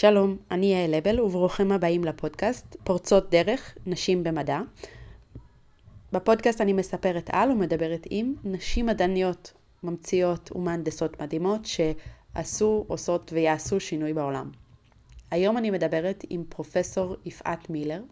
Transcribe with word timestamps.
שלום, 0.00 0.36
אני 0.50 0.66
יעל 0.66 0.96
לבל 0.96 1.20
וברוכים 1.20 1.72
הבאים 1.72 2.04
לפודקאסט 2.04 2.76
פורצות 2.84 3.30
דרך 3.30 3.76
נשים 3.86 4.24
במדע. 4.24 4.60
בפודקאסט 6.12 6.60
אני 6.60 6.72
מספרת 6.72 7.30
על 7.32 7.50
ומדברת 7.50 8.06
עם 8.10 8.34
נשים 8.44 8.86
מדעניות, 8.86 9.52
ממציאות 9.82 10.52
ומהנדסות 10.54 11.20
מדהימות 11.20 11.60
שעשו, 11.64 12.84
עושות 12.88 13.32
ויעשו 13.32 13.80
שינוי 13.80 14.12
בעולם. 14.12 14.50
היום 15.30 15.58
אני 15.58 15.70
מדברת 15.70 16.24
עם 16.30 16.44
פרופסור 16.48 17.16
יפעת 17.24 17.70
מילר, 17.70 18.02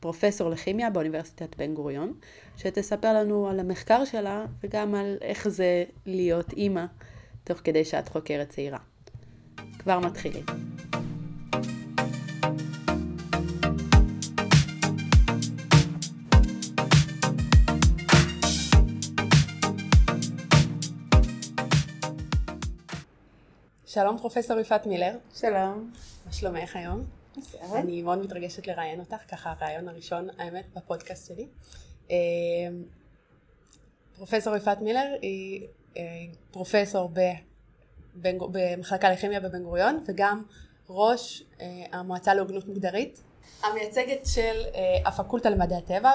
פרופסור 0.00 0.50
לכימיה 0.50 0.90
באוניברסיטת 0.90 1.56
בן 1.56 1.74
גוריון, 1.74 2.12
שתספר 2.56 3.12
לנו 3.12 3.48
על 3.48 3.60
המחקר 3.60 4.04
שלה 4.04 4.44
וגם 4.62 4.94
על 4.94 5.16
איך 5.20 5.48
זה 5.48 5.84
להיות 6.06 6.52
אימא 6.52 6.84
תוך 7.44 7.58
כדי 7.64 7.84
שאת 7.84 8.08
חוקרת 8.08 8.48
צעירה. 8.48 8.91
כבר 9.82 9.98
מתחילים. 9.98 10.44
שלום 23.86 24.18
פרופסור 24.18 24.58
יפעת 24.58 24.86
מילר. 24.86 25.16
שלום. 25.34 25.90
מה 26.26 26.32
שלומך 26.32 26.76
היום? 26.76 27.04
בסדר. 27.36 27.78
אני 27.78 28.02
מאוד 28.02 28.18
מתרגשת 28.18 28.66
לראיין 28.66 29.00
אותך, 29.00 29.16
ככה 29.28 29.50
הרעיון 29.52 29.88
הראשון, 29.88 30.28
האמת, 30.38 30.64
בפודקאסט 30.76 31.28
שלי. 31.28 31.46
אה, 32.10 32.16
פרופסור 34.16 34.56
יפעת 34.56 34.80
מילר 34.80 35.16
היא 35.22 35.66
אה, 35.96 36.02
פרופסור 36.50 37.08
במחלקה 38.14 39.10
לכימיה 39.10 39.40
בבן 39.40 39.62
גוריון, 39.62 40.04
וגם 40.06 40.42
ראש 40.88 41.42
אה, 41.60 41.66
המועצה 41.92 42.34
להוגנות 42.34 42.68
מגדרית, 42.68 43.22
המייצגת 43.62 44.26
של 44.26 44.62
הפקולטה 45.04 45.50
למדעי 45.50 45.78
הטבע 45.78 46.12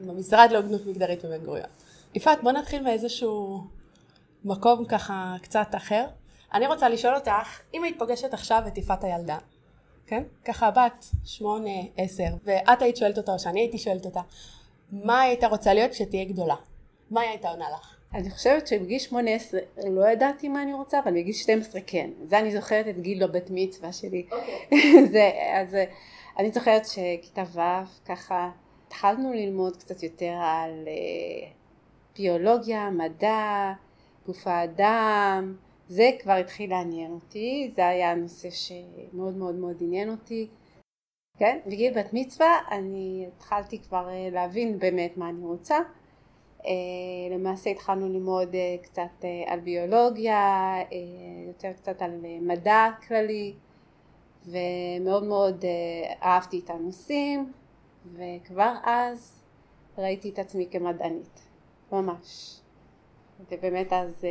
במשרד 0.00 0.48
להוגנות 0.50 0.86
מגדרית 0.86 1.24
בבן 1.24 1.44
גוריון. 1.44 1.68
יפעת, 2.14 2.42
בוא 2.42 2.52
נתחיל 2.52 2.82
מאיזשהו 2.82 3.64
מקום 4.44 4.84
ככה 4.84 5.36
קצת 5.42 5.68
אחר. 5.76 6.06
אני 6.54 6.66
רוצה 6.66 6.88
לשאול 6.88 7.14
אותך, 7.14 7.60
אם 7.74 7.84
היית 7.84 7.98
פוגשת 7.98 8.34
עכשיו 8.34 8.62
את 8.66 8.78
יפעת 8.78 9.04
הילדה, 9.04 9.38
כן? 10.06 10.22
ככה 10.44 10.70
בת 10.70 11.06
שמונה, 11.24 11.70
עשר, 11.96 12.28
ואת 12.44 12.82
היית 12.82 12.96
שואלת 12.96 13.18
אותה, 13.18 13.32
או 13.32 13.38
שאני 13.38 13.60
הייתי 13.60 13.78
שואלת 13.78 14.04
אותה, 14.04 14.20
מה 14.92 15.20
היית 15.20 15.44
רוצה 15.44 15.74
להיות 15.74 15.90
כשתהיה 15.90 16.24
גדולה? 16.24 16.54
מה 17.10 17.20
היא 17.20 17.30
הייתה 17.30 17.48
עונה 17.48 17.64
לך? 17.70 17.95
אני 18.16 18.30
חושבת 18.30 18.66
שבגיל 18.66 18.98
18 18.98 19.60
לא 19.90 20.08
ידעתי 20.08 20.48
מה 20.48 20.62
אני 20.62 20.74
רוצה, 20.74 20.98
אבל 20.98 21.12
בגיל 21.12 21.32
12 21.32 21.80
כן. 21.86 22.10
זה 22.24 22.38
אני 22.38 22.52
זוכרת 22.52 22.88
את 22.88 23.00
גיל 23.00 23.26
בבת 23.26 23.50
מצווה 23.50 23.92
שלי. 23.92 24.26
אוקיי. 24.32 25.06
זה, 25.12 25.30
אז 25.54 25.76
אני 26.38 26.50
זוכרת 26.50 26.82
שכיתה 26.86 27.42
ו' 27.52 27.60
ככה 28.06 28.50
התחלנו 28.86 29.32
ללמוד 29.32 29.76
קצת 29.76 30.02
יותר 30.02 30.32
על 30.40 30.88
אה, 30.88 31.48
ביולוגיה, 32.18 32.90
מדע, 32.90 33.72
גוף 34.26 34.46
האדם, 34.46 35.56
זה 35.88 36.10
כבר 36.22 36.32
התחיל 36.32 36.70
לעניין 36.70 37.12
אותי, 37.12 37.70
זה 37.74 37.88
היה 37.88 38.14
נושא 38.14 38.48
שמאוד 38.50 39.36
מאוד 39.36 39.54
מאוד 39.54 39.76
עניין 39.80 40.10
אותי. 40.10 40.48
כן, 41.38 41.58
בגיל 41.66 41.92
בת 41.98 42.10
מצווה 42.12 42.58
אני 42.70 43.26
התחלתי 43.28 43.78
כבר 43.78 44.08
אה, 44.08 44.28
להבין 44.32 44.78
באמת 44.78 45.16
מה 45.16 45.28
אני 45.28 45.44
רוצה. 45.44 45.78
אה, 46.66 46.72
למעשה 47.36 47.70
התחלנו 47.70 48.08
ללמוד 48.08 48.54
אה, 48.54 48.76
קצת 48.82 49.24
על 49.46 49.60
ביולוגיה, 49.60 50.74
יותר 51.46 51.72
קצת 51.72 52.02
על 52.02 52.10
מדע 52.40 52.88
כללי, 53.08 53.54
ומאוד 54.46 55.24
מאוד 55.24 55.64
אהבתי 56.22 56.60
את 56.64 56.70
הנושאים, 56.70 57.52
וכבר 58.12 58.74
אז 58.84 59.42
ראיתי 59.98 60.28
את 60.28 60.38
עצמי 60.38 60.68
כמדענית, 60.70 61.48
ממש. 61.92 62.60
ובאמת 63.50 63.92
אז 63.92 64.24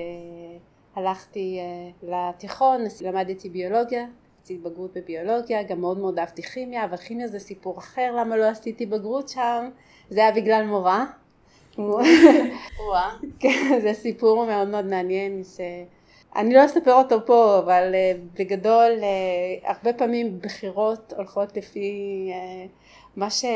הלכתי 0.96 1.60
לתיכון, 2.04 2.82
למדתי 3.02 3.50
ביולוגיה, 3.50 4.06
עשיתי 4.46 4.60
בגרות 4.60 4.94
בביולוגיה, 4.94 5.64
גם 5.64 5.82
מאוד 5.82 5.98
מאוד 5.98 6.20
אהבתי 6.20 6.44
כימיה, 6.44 6.86
אבל 6.86 6.98
כימיה 6.98 7.28
זה 7.28 7.40
סיפור 7.40 7.78
אחר, 7.78 8.16
למה 8.20 8.38
לא 8.38 8.46
עשיתי 8.46 8.86
בגרות 8.86 9.30
שם, 9.30 9.70
זה 10.10 10.20
היה 10.20 10.32
בגלל 10.32 10.66
מורה. 10.66 11.06
כן, 13.40 13.80
זה 13.82 13.94
סיפור 13.94 14.46
מאוד 14.46 14.68
מאוד 14.68 14.86
מעניין, 14.86 15.42
שאני 15.44 16.54
לא 16.54 16.66
אספר 16.66 16.94
אותו 16.94 17.26
פה, 17.26 17.60
אבל 17.60 17.94
uh, 17.94 17.96
בגדול 18.40 18.92
uh, 19.00 19.04
הרבה 19.70 19.94
פעמים 19.94 20.40
בחירות 20.40 21.14
הולכות 21.18 21.58
לפי 21.58 22.30
uh, 22.32 22.36
מה 23.16 23.28
שהילד 23.30 23.52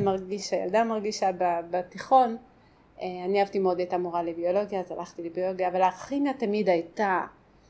מרגיש, 0.00 0.52
הילדה 0.52 0.84
מרגישה 0.84 1.30
בתיכון. 1.70 2.36
אה, 3.02 3.24
אני 3.24 3.40
אהבתי 3.40 3.58
מאוד 3.58 3.80
את 3.80 3.92
המורה 3.92 4.22
לביולוגיה, 4.22 4.80
אז 4.80 4.90
הלכתי 4.90 5.22
לביולוגיה, 5.22 5.68
אבל 5.68 5.82
הכימיה 5.82 6.34
תמיד 6.34 6.68
הייתה 6.68 7.20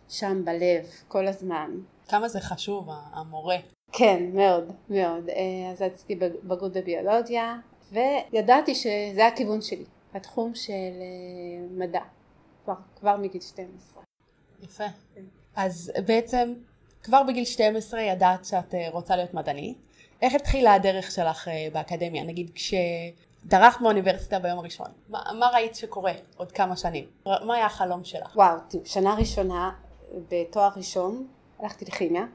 שם 0.08 0.44
בלב, 0.44 0.86
כל 1.08 1.26
הזמן. 1.26 1.70
כמה 2.08 2.28
זה 2.28 2.40
חשוב, 2.40 2.88
המורה. 3.12 3.56
כן, 3.92 4.30
מאוד, 4.32 4.72
מאוד. 4.90 5.28
אה, 5.28 5.70
אז 5.72 5.82
עשיתי 5.82 6.16
בגרות 6.16 6.72
בביולוגיה, 6.72 7.56
וידעתי 7.94 8.74
שזה 8.74 9.26
הכיוון 9.26 9.62
שלי, 9.62 9.84
התחום 10.14 10.54
של 10.54 10.72
אה, 10.72 11.66
מדע, 11.70 12.00
כבר, 12.64 12.74
כבר 13.00 13.16
מגיל 13.16 13.40
12. 13.40 14.02
יפה. 14.62 14.84
כן. 15.14 15.20
אז 15.56 15.92
בעצם 16.06 16.54
כבר 17.02 17.22
בגיל 17.22 17.44
12 17.44 18.00
ידעת 18.00 18.44
שאת 18.44 18.74
רוצה 18.92 19.16
להיות 19.16 19.34
מדענית. 19.34 19.78
איך 20.22 20.34
התחילה 20.34 20.74
הדרך 20.74 21.10
שלך 21.10 21.48
באקדמיה? 21.72 22.24
נגיד 22.24 22.50
כש... 22.54 22.74
דרכת 23.46 23.80
באוניברסיטה 23.80 24.38
ביום 24.38 24.58
הראשון. 24.58 24.86
מה, 25.08 25.22
מה 25.38 25.46
ראית 25.54 25.74
שקורה 25.74 26.12
עוד 26.36 26.52
כמה 26.52 26.76
שנים? 26.76 27.04
מה 27.26 27.54
היה 27.54 27.66
החלום 27.66 28.04
שלך? 28.04 28.36
וואו, 28.36 28.56
שנה 28.84 29.14
ראשונה 29.14 29.70
בתואר 30.30 30.70
ראשון 30.76 31.26
הלכתי 31.58 31.84
לכימיה 31.84 32.22
אה, 32.22 32.26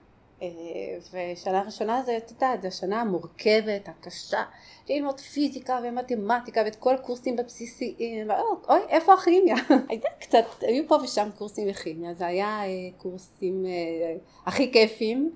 ושנה 1.13 1.61
ראשונה 1.61 2.03
זה, 2.03 2.17
את 2.17 2.31
יודעת, 2.31 2.61
זו 2.61 2.67
השנה 2.67 3.01
המורכבת, 3.01 3.87
הקשה, 3.87 4.43
ללמוד 4.89 5.19
פיזיקה 5.19 5.79
ומתמטיקה 5.83 6.61
ואת 6.65 6.75
כל 6.75 6.95
הקורסים 6.95 7.35
בבסיסיים, 7.35 8.31
אוי, 8.69 8.79
איפה 8.89 9.13
הכימיה? 9.13 9.55
הייתה 9.89 10.07
קצת, 10.19 10.45
היו 10.61 10.83
פה 10.87 10.95
ושם 11.03 11.29
קורסים 11.37 11.67
לכימיה, 11.67 12.13
זה 12.13 12.27
היה 12.27 12.63
אה, 12.65 12.67
קורסים 12.97 13.65
אה, 13.65 13.71
הכי 14.45 14.71
כיפים, 14.71 15.31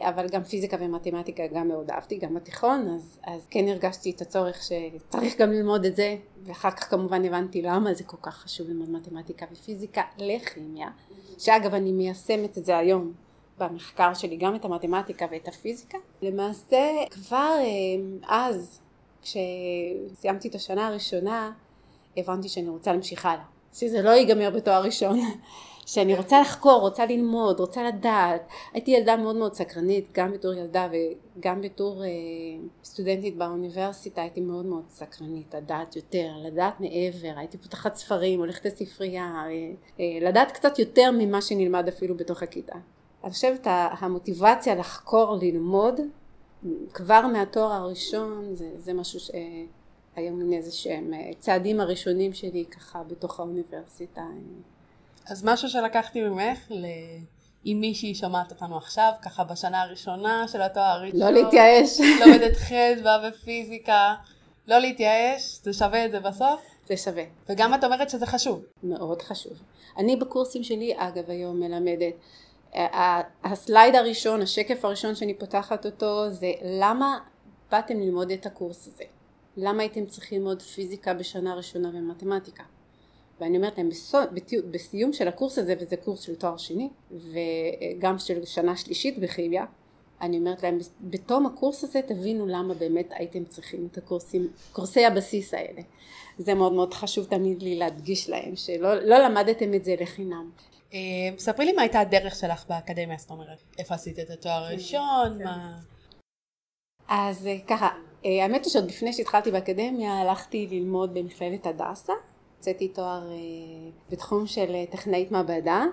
אבל 0.00 0.28
גם 0.28 0.42
פיזיקה 0.42 0.76
ומתמטיקה 0.80 1.46
גם 1.46 1.68
מאוד 1.68 1.90
אהבתי, 1.90 2.18
גם 2.18 2.34
בתיכון, 2.34 2.88
אז, 2.94 3.18
אז 3.26 3.46
כן 3.50 3.68
הרגשתי 3.68 4.10
את 4.10 4.20
הצורך 4.20 4.62
שצריך 4.62 5.38
גם 5.38 5.52
ללמוד 5.52 5.84
את 5.84 5.96
זה, 5.96 6.16
ואחר 6.42 6.70
כך 6.70 6.90
כמובן 6.90 7.24
הבנתי 7.24 7.62
למה 7.62 7.94
זה 7.94 8.04
כל 8.04 8.16
כך 8.22 8.36
חשוב 8.36 8.68
ללמוד 8.68 8.90
מתמטיקה 8.90 9.46
ופיזיקה 9.52 10.02
לכימיה, 10.18 10.88
שאגב 11.38 11.74
אני 11.74 11.92
מיישמת 11.92 12.58
את 12.58 12.64
זה 12.64 12.78
היום 12.78 13.23
במחקר 13.58 14.14
שלי 14.14 14.36
גם 14.36 14.54
את 14.54 14.64
המתמטיקה 14.64 15.26
ואת 15.30 15.48
הפיזיקה. 15.48 15.98
למעשה 16.22 16.90
כבר 17.10 17.54
אה, 17.58 17.66
אז, 18.28 18.80
כשסיימתי 19.22 20.48
את 20.48 20.54
השנה 20.54 20.86
הראשונה, 20.86 21.52
הבנתי 22.16 22.48
שאני 22.48 22.68
רוצה 22.68 22.92
להמשיך 22.92 23.26
הלאה. 23.26 23.44
שזה 23.72 24.02
לא 24.02 24.10
ייגמר 24.10 24.50
בתואר 24.50 24.82
ראשון. 24.82 25.18
שאני 25.86 26.16
רוצה 26.16 26.40
לחקור, 26.40 26.80
רוצה 26.80 27.06
ללמוד, 27.06 27.60
רוצה 27.60 27.82
לדעת. 27.88 28.48
הייתי 28.72 28.90
ילדה 28.90 29.16
מאוד 29.16 29.36
מאוד 29.36 29.54
סקרנית, 29.54 30.08
גם 30.12 30.32
בתור 30.32 30.52
ילדה 30.52 30.88
וגם 31.38 31.60
בתור 31.60 32.04
אה, 32.04 32.08
סטודנטית 32.84 33.36
באוניברסיטה 33.36 34.22
הייתי 34.22 34.40
מאוד 34.40 34.66
מאוד 34.66 34.84
סקרנית, 34.88 35.54
לדעת 35.54 35.96
יותר, 35.96 36.28
לדעת 36.44 36.80
מעבר, 36.80 37.38
הייתי 37.38 37.58
פותחת 37.58 37.94
ספרים, 37.94 38.38
הולכת 38.38 38.64
לספרייה, 38.64 39.24
אה, 39.24 39.50
אה, 40.00 40.28
לדעת 40.28 40.52
קצת 40.52 40.78
יותר 40.78 41.10
ממה 41.18 41.42
שנלמד 41.42 41.88
אפילו 41.88 42.16
בתוך 42.16 42.42
הכיתה. 42.42 42.76
אני 43.24 43.32
חושבת 43.32 43.66
המוטיבציה 43.70 44.74
לחקור, 44.74 45.38
ללמוד, 45.42 46.00
כבר 46.94 47.26
מהתואר 47.26 47.72
הראשון 47.72 48.54
זה, 48.54 48.70
זה 48.76 48.92
משהו 48.92 49.20
שהיום 49.20 50.38
מין 50.38 50.52
איזה 50.52 50.72
שהם 50.72 51.14
אה, 51.14 51.30
צעדים 51.38 51.80
הראשונים 51.80 52.32
שלי 52.32 52.64
ככה 52.64 53.02
בתוך 53.02 53.40
האוניברסיטה. 53.40 54.22
אז 55.26 55.44
משהו 55.44 55.68
שלקחתי 55.68 56.22
ממך 56.22 56.58
ל... 56.70 56.86
אם 57.66 57.76
מישהי 57.80 58.14
שומעת 58.14 58.50
אותנו 58.52 58.76
עכשיו, 58.76 59.12
ככה 59.22 59.44
בשנה 59.44 59.82
הראשונה 59.82 60.48
של 60.48 60.62
התואר 60.62 60.84
הראשון. 60.84 61.20
לא 61.20 61.30
להתייאש. 61.30 62.00
לומדת 62.20 62.56
חדווה 62.56 63.28
ופיזיקה. 63.28 64.14
לא 64.68 64.78
להתייאש, 64.78 65.60
זה 65.62 65.72
שווה 65.72 66.04
את 66.06 66.10
זה 66.10 66.20
בסוף? 66.20 66.60
זה 66.88 66.96
שווה. 66.96 67.22
וגם 67.48 67.74
את 67.74 67.84
אומרת 67.84 68.10
שזה 68.10 68.26
חשוב. 68.26 68.64
מאוד 68.82 69.22
חשוב. 69.22 69.52
אני 69.96 70.16
בקורסים 70.16 70.62
שלי, 70.62 70.94
אגב, 70.96 71.30
היום 71.30 71.60
מלמדת 71.60 72.14
הסלייד 73.44 73.94
הראשון, 73.94 74.42
השקף 74.42 74.84
הראשון 74.84 75.14
שאני 75.14 75.34
פותחת 75.34 75.86
אותו 75.86 76.30
זה 76.30 76.52
למה 76.62 77.18
באתם 77.70 78.00
ללמוד 78.00 78.30
את 78.30 78.46
הקורס 78.46 78.86
הזה? 78.86 79.04
למה 79.56 79.82
הייתם 79.82 80.06
צריכים 80.06 80.38
ללמוד 80.38 80.62
פיזיקה 80.62 81.14
בשנה 81.14 81.54
ראשונה 81.54 81.88
ומתמטיקה? 81.94 82.62
ואני 83.40 83.56
אומרת 83.56 83.78
להם 83.78 83.88
בסיום 84.70 85.12
של 85.12 85.28
הקורס 85.28 85.58
הזה, 85.58 85.74
וזה 85.80 85.96
קורס 85.96 86.20
של 86.20 86.34
תואר 86.34 86.56
שני, 86.56 86.88
וגם 87.10 88.18
של 88.18 88.44
שנה 88.44 88.76
שלישית 88.76 89.18
בכימיה, 89.18 89.64
אני 90.24 90.38
אומרת 90.38 90.62
להם, 90.62 90.78
בתום 91.00 91.46
הקורס 91.46 91.84
הזה 91.84 92.00
תבינו 92.02 92.46
למה 92.46 92.74
באמת 92.74 93.08
הייתם 93.10 93.44
צריכים 93.44 93.88
את 93.92 93.98
הקורסים, 93.98 94.48
קורסי 94.72 95.06
הבסיס 95.06 95.54
האלה. 95.54 95.82
זה 96.38 96.54
מאוד 96.54 96.72
מאוד 96.72 96.94
חשוב 96.94 97.26
תמיד 97.26 97.62
לי 97.62 97.76
להדגיש 97.76 98.30
להם, 98.30 98.56
שלא 98.56 98.94
לא 98.94 99.18
למדתם 99.18 99.74
את 99.74 99.84
זה 99.84 99.94
לחינם. 100.00 100.50
אה, 100.94 100.98
ספרי 101.38 101.66
לי 101.66 101.72
מה 101.72 101.82
הייתה 101.82 102.00
הדרך 102.00 102.34
שלך 102.34 102.64
באקדמיה, 102.68 103.16
זאת 103.18 103.30
אומרת, 103.30 103.62
איפה 103.78 103.94
עשית 103.94 104.18
את 104.18 104.30
התואר 104.30 104.64
כן, 104.66 104.72
הראשון, 104.72 105.38
כן. 105.38 105.44
מה... 105.44 105.78
אז 107.08 107.46
אה, 107.46 107.56
ככה, 107.66 107.88
אה, 108.24 108.42
האמת 108.42 108.64
היא 108.64 108.72
שעוד 108.72 108.88
לפני 108.88 109.12
שהתחלתי 109.12 109.50
באקדמיה 109.50 110.20
הלכתי 110.20 110.66
ללמוד 110.70 111.14
במכללת 111.14 111.66
הדסה, 111.66 112.12
הוצאתי 112.56 112.88
תואר 112.88 113.30
בתחום 114.10 114.46
של 114.46 114.84
טכנאית 114.90 115.30
מעבדה, 115.30 115.84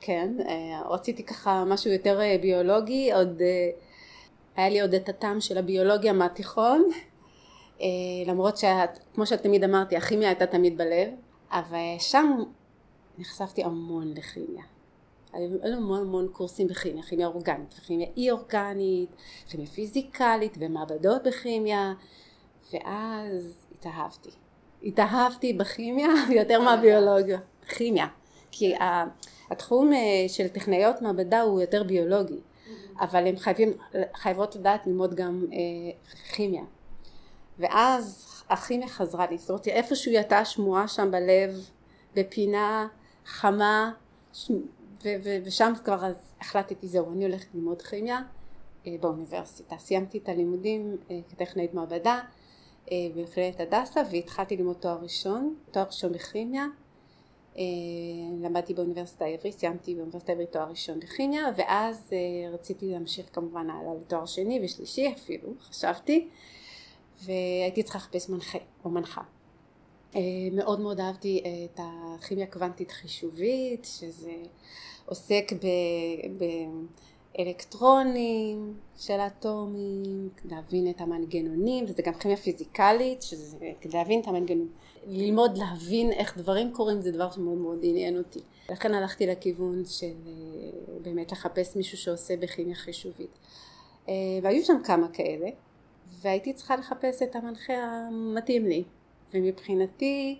כן, 0.00 0.32
רציתי 0.90 1.22
ככה 1.22 1.64
משהו 1.64 1.90
יותר 1.90 2.20
ביולוגי, 2.40 3.12
עוד 3.12 3.42
היה 4.56 4.68
לי 4.68 4.80
עוד 4.80 4.94
את 4.94 5.08
הטעם 5.08 5.40
של 5.40 5.58
הביולוגיה 5.58 6.12
מהתיכון, 6.12 6.90
למרות 8.26 8.56
שכמו 8.56 9.26
שאת 9.26 9.42
תמיד 9.42 9.64
אמרתי, 9.64 9.96
הכימיה 9.96 10.28
הייתה 10.28 10.46
תמיד 10.46 10.78
בלב, 10.78 11.08
אבל 11.50 11.78
שם 11.98 12.42
נחשפתי 13.18 13.64
המון 13.64 14.14
לכימיה. 14.16 14.62
היו 15.32 15.76
המון 15.76 16.00
המון 16.00 16.28
קורסים 16.32 16.66
בכימיה, 16.66 17.02
כימיה 17.02 17.26
אורגנית 17.26 17.74
וכימיה 17.78 18.06
אי 18.16 18.30
אורגנית, 18.30 19.10
כימיה 19.48 19.66
פיזיקלית 19.66 20.56
ומעבדות 20.60 21.22
בכימיה, 21.22 21.92
ואז 22.72 23.66
התאהבתי. 23.72 24.30
התאהבתי 24.82 25.52
בכימיה 25.52 26.08
יותר 26.40 26.60
מהביולוגיה, 26.60 27.38
כימיה, 27.68 28.06
כי 28.50 28.74
התחום 29.50 29.92
אה, 29.92 29.98
של 30.28 30.48
טכנאיות 30.48 31.02
מעבדה 31.02 31.40
הוא 31.40 31.60
יותר 31.60 31.82
ביולוגי, 31.82 32.40
אבל 33.00 33.26
הן 33.26 33.36
חייבים, 33.36 33.72
חייבות 34.14 34.56
לדעת 34.56 34.86
ללמוד 34.86 35.14
גם 35.14 35.44
אה, 35.52 35.58
כימיה. 36.34 36.62
ואז 37.58 38.26
הכימיה 38.48 38.88
חזרה 38.88 39.26
לי, 39.30 39.38
זאת 39.38 39.50
אומרת 39.50 39.68
איפשהו 39.68 40.12
הייתה 40.12 40.44
שמועה 40.44 40.88
שם 40.88 41.10
בלב, 41.10 41.70
בפינה 42.14 42.88
חמה. 43.26 43.92
ו- 45.04 45.16
ו- 45.24 45.36
ושם 45.44 45.72
כבר 45.84 46.06
אז 46.06 46.32
החלטתי 46.40 46.88
זהו 46.88 47.12
אני 47.12 47.24
הולכת 47.24 47.54
ללמוד 47.54 47.82
כימיה 47.82 48.20
אה, 48.86 48.92
באוניברסיטה 49.00 49.78
סיימתי 49.78 50.18
את 50.18 50.28
הלימודים 50.28 50.96
כטכנאית 51.28 51.74
מעבדה 51.74 52.20
במכללת 52.92 53.60
הדסה 53.60 54.00
והתחלתי 54.10 54.56
ללמוד 54.56 54.76
תואר 54.76 54.98
ראשון 55.02 55.54
תואר 55.70 55.86
ראשון 55.86 56.12
בכימיה 56.12 56.66
למדתי 58.42 58.74
באוניברסיטה 58.74 59.24
העברית 59.24 59.58
סיימתי 59.58 59.94
באוניברסיטה 59.94 60.32
העברית 60.32 60.52
תואר 60.52 60.70
ראשון 60.70 61.00
בכימיה 61.00 61.44
ואז 61.56 62.10
רציתי 62.52 62.86
להמשיך 62.86 63.26
כמובן 63.32 63.70
הלאה 63.70 63.94
לתואר 64.00 64.26
שני 64.26 64.60
ושלישי 64.64 65.12
אפילו 65.16 65.48
חשבתי 65.60 66.28
והייתי 67.24 67.82
צריכה 67.82 67.98
לחפש 67.98 68.28
מנחה 68.28 68.58
או 68.84 68.90
מנחה. 68.90 69.22
אה, 70.16 70.20
מאוד 70.52 70.80
מאוד 70.80 71.00
אהבתי 71.00 71.42
את 71.64 71.80
הכימיה 71.82 72.46
קוונטית 72.46 72.90
חישובית 72.90 73.84
שזה 73.84 74.32
עוסק 75.06 75.52
באלקטרונים 77.36 78.74
של 78.96 79.20
אטומים, 79.20 80.28
להבין 80.44 80.90
את 80.90 81.00
המנגנונים 81.00 81.84
וזה 81.88 82.02
גם 82.02 82.14
כימיה 82.14 82.36
פיזיקלית 82.36 83.22
שזה 83.22 83.72
כדי 83.80 83.98
להבין 83.98 84.20
את 84.20 84.26
המנגנונים 84.26 84.72
ללמוד 85.06 85.58
להבין 85.58 86.12
איך 86.12 86.38
דברים 86.38 86.72
קורים 86.72 87.00
זה 87.00 87.12
דבר 87.12 87.30
שמאוד 87.30 87.58
מאוד 87.58 87.78
עניין 87.82 88.18
אותי. 88.18 88.40
לכן 88.70 88.94
הלכתי 88.94 89.26
לכיוון 89.26 89.84
של 89.84 90.06
אה, 90.06 90.32
באמת 91.02 91.32
לחפש 91.32 91.76
מישהו 91.76 91.98
שעושה 91.98 92.36
בכימיה 92.36 92.74
חישובית. 92.74 93.38
אה, 94.08 94.14
והיו 94.42 94.64
שם 94.64 94.76
כמה 94.84 95.08
כאלה 95.08 95.48
והייתי 96.20 96.52
צריכה 96.52 96.76
לחפש 96.76 97.22
את 97.22 97.36
המנחה 97.36 97.72
המתאים 97.72 98.66
לי. 98.66 98.84
ומבחינתי 99.34 100.38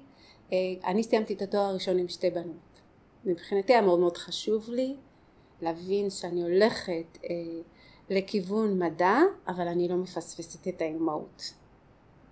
אה, 0.52 0.58
אני 0.84 1.02
סיימתי 1.02 1.34
את 1.34 1.42
התואר 1.42 1.62
הראשון 1.62 1.98
עם 1.98 2.08
שתי 2.08 2.30
בנות. 2.30 2.80
מבחינתי 3.24 3.72
היה 3.72 3.82
מאוד 3.82 3.98
מאוד 3.98 4.16
חשוב 4.16 4.70
לי 4.70 4.94
להבין 5.62 6.10
שאני 6.10 6.42
הולכת 6.42 7.18
לכיוון 8.10 8.78
מדע 8.78 9.18
אבל 9.48 9.68
אני 9.68 9.88
לא 9.88 9.96
מפספסת 9.96 10.68
את 10.68 10.82
האימהות 10.82 11.52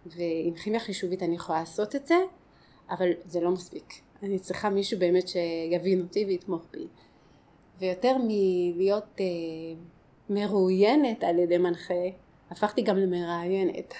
ועם 0.06 0.54
כימיה 0.54 0.80
חישובית 0.80 1.22
אני 1.22 1.34
יכולה 1.34 1.58
לעשות 1.58 1.96
את 1.96 2.06
זה 2.06 2.16
אבל 2.90 3.10
זה 3.26 3.40
לא 3.40 3.50
מספיק. 3.50 3.94
אני 4.22 4.38
צריכה 4.38 4.70
מישהו 4.70 4.98
באמת 4.98 5.28
שיבין 5.28 6.00
אותי 6.00 6.24
ויתמוך 6.24 6.62
בי. 6.72 6.86
ויותר 7.78 8.16
מלהיות 8.26 9.20
אה, 9.20 9.24
מרואיינת 10.30 11.24
על 11.24 11.38
ידי 11.38 11.58
מנחה 11.58 11.94
הפכתי 12.50 12.82
גם 12.82 12.96
למראיינת. 12.96 13.94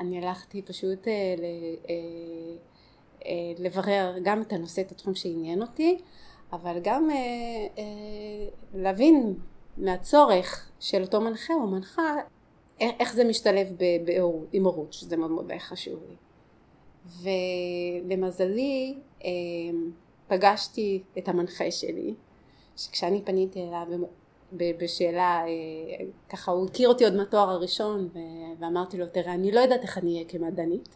אני 0.00 0.18
הלכתי 0.18 0.62
פשוט 0.62 1.08
אה, 1.08 1.34
ל, 1.38 1.44
אה, 1.90 1.94
אה, 3.26 3.52
לברר 3.58 4.14
גם 4.22 4.42
את 4.42 4.52
הנושא, 4.52 4.82
את 4.82 4.92
התחום 4.92 5.14
שעניין 5.14 5.62
אותי, 5.62 5.98
אבל 6.52 6.78
גם 6.82 7.10
אה, 7.10 7.16
אה, 7.78 8.48
להבין 8.74 9.34
מהצורך 9.76 10.70
של 10.80 11.02
אותו 11.02 11.20
מנחה 11.20 11.54
או 11.54 11.66
מנחה 11.66 12.14
איך 12.80 13.14
זה 13.14 13.24
משתלב 13.24 13.76
עם 14.52 14.64
הורות, 14.64 14.92
שזה 14.92 15.16
מאוד 15.16 15.30
מאוד 15.30 15.52
חשוב 15.58 16.00
לי. 16.08 16.16
ולמזלי 18.08 18.94
אה, 19.24 19.30
פגשתי 20.28 21.02
את 21.18 21.28
המנחה 21.28 21.70
שלי, 21.70 22.14
שכשאני 22.76 23.22
פניתי 23.24 23.62
אליו 23.62 23.86
בשאלה, 24.52 25.44
אה, 25.46 26.04
ככה 26.28 26.52
הוא 26.52 26.66
הכיר 26.66 26.88
אותי 26.88 27.04
עוד 27.04 27.14
מהתואר 27.16 27.50
הראשון 27.50 28.08
ואמרתי 28.58 28.98
לו 28.98 29.06
תראה 29.06 29.34
אני 29.34 29.52
לא 29.52 29.60
יודעת 29.60 29.82
איך 29.82 29.98
אני 29.98 30.14
אהיה 30.14 30.24
כמדענית 30.28 30.88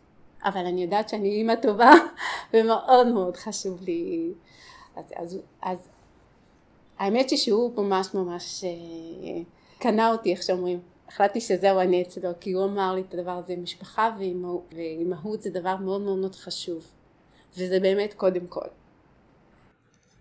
אבל 0.44 0.66
אני 0.66 0.82
יודעת 0.82 1.08
שאני 1.08 1.28
אימא 1.28 1.54
טובה 1.54 1.90
ומאוד 2.54 3.06
מאוד 3.06 3.36
חשוב 3.36 3.82
לי 3.82 4.32
אז, 4.96 5.04
אז, 5.16 5.38
אז 5.62 5.88
האמת 6.98 7.28
שהוא 7.38 7.72
ממש 7.76 8.14
ממש 8.14 8.64
אה, 8.64 9.42
קנה 9.78 10.12
אותי 10.12 10.32
איך 10.32 10.42
שאומרים 10.42 10.80
החלטתי 11.14 11.40
שזהו 11.40 11.80
אני 11.80 12.02
אצלו 12.02 12.30
כי 12.40 12.52
הוא 12.52 12.64
אמר 12.64 12.94
לי 12.94 13.00
את 13.08 13.14
הדבר 13.14 13.30
הזה 13.30 13.56
משפחה 13.56 14.10
ואימהות 14.72 15.42
זה 15.42 15.50
דבר 15.50 15.76
מאוד 15.76 16.00
מאוד 16.00 16.18
מאוד 16.18 16.34
חשוב 16.34 16.86
וזה 17.56 17.80
באמת 17.80 18.14
קודם 18.14 18.46
כל 18.46 18.66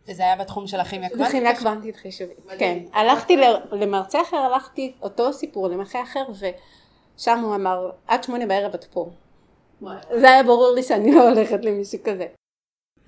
וזה 0.07 0.23
היה 0.23 0.35
בתחום 0.35 0.67
של 0.67 0.79
הכימיה 0.79 1.09
קוונטית? 1.09 1.27
בכימיה 1.27 1.57
קוונטית 1.57 1.95
חישובית, 1.95 2.37
כן. 2.59 2.83
הלכתי 2.93 3.37
למרצה 3.71 4.21
אחר, 4.21 4.37
הלכתי 4.37 4.93
אותו 5.01 5.33
סיפור 5.33 5.67
למרצה 5.67 6.03
אחר 6.03 6.25
ושם 6.29 7.39
הוא 7.39 7.55
אמר 7.55 7.91
עד 8.07 8.23
שמונה 8.23 8.45
בערב 8.45 8.73
את 8.73 8.83
פה. 8.83 9.09
זה 10.19 10.29
היה 10.29 10.43
ברור 10.43 10.71
לי 10.75 10.83
שאני 10.83 11.11
לא 11.11 11.29
הולכת 11.29 11.65
למישהו 11.65 11.99
כזה. 12.03 12.25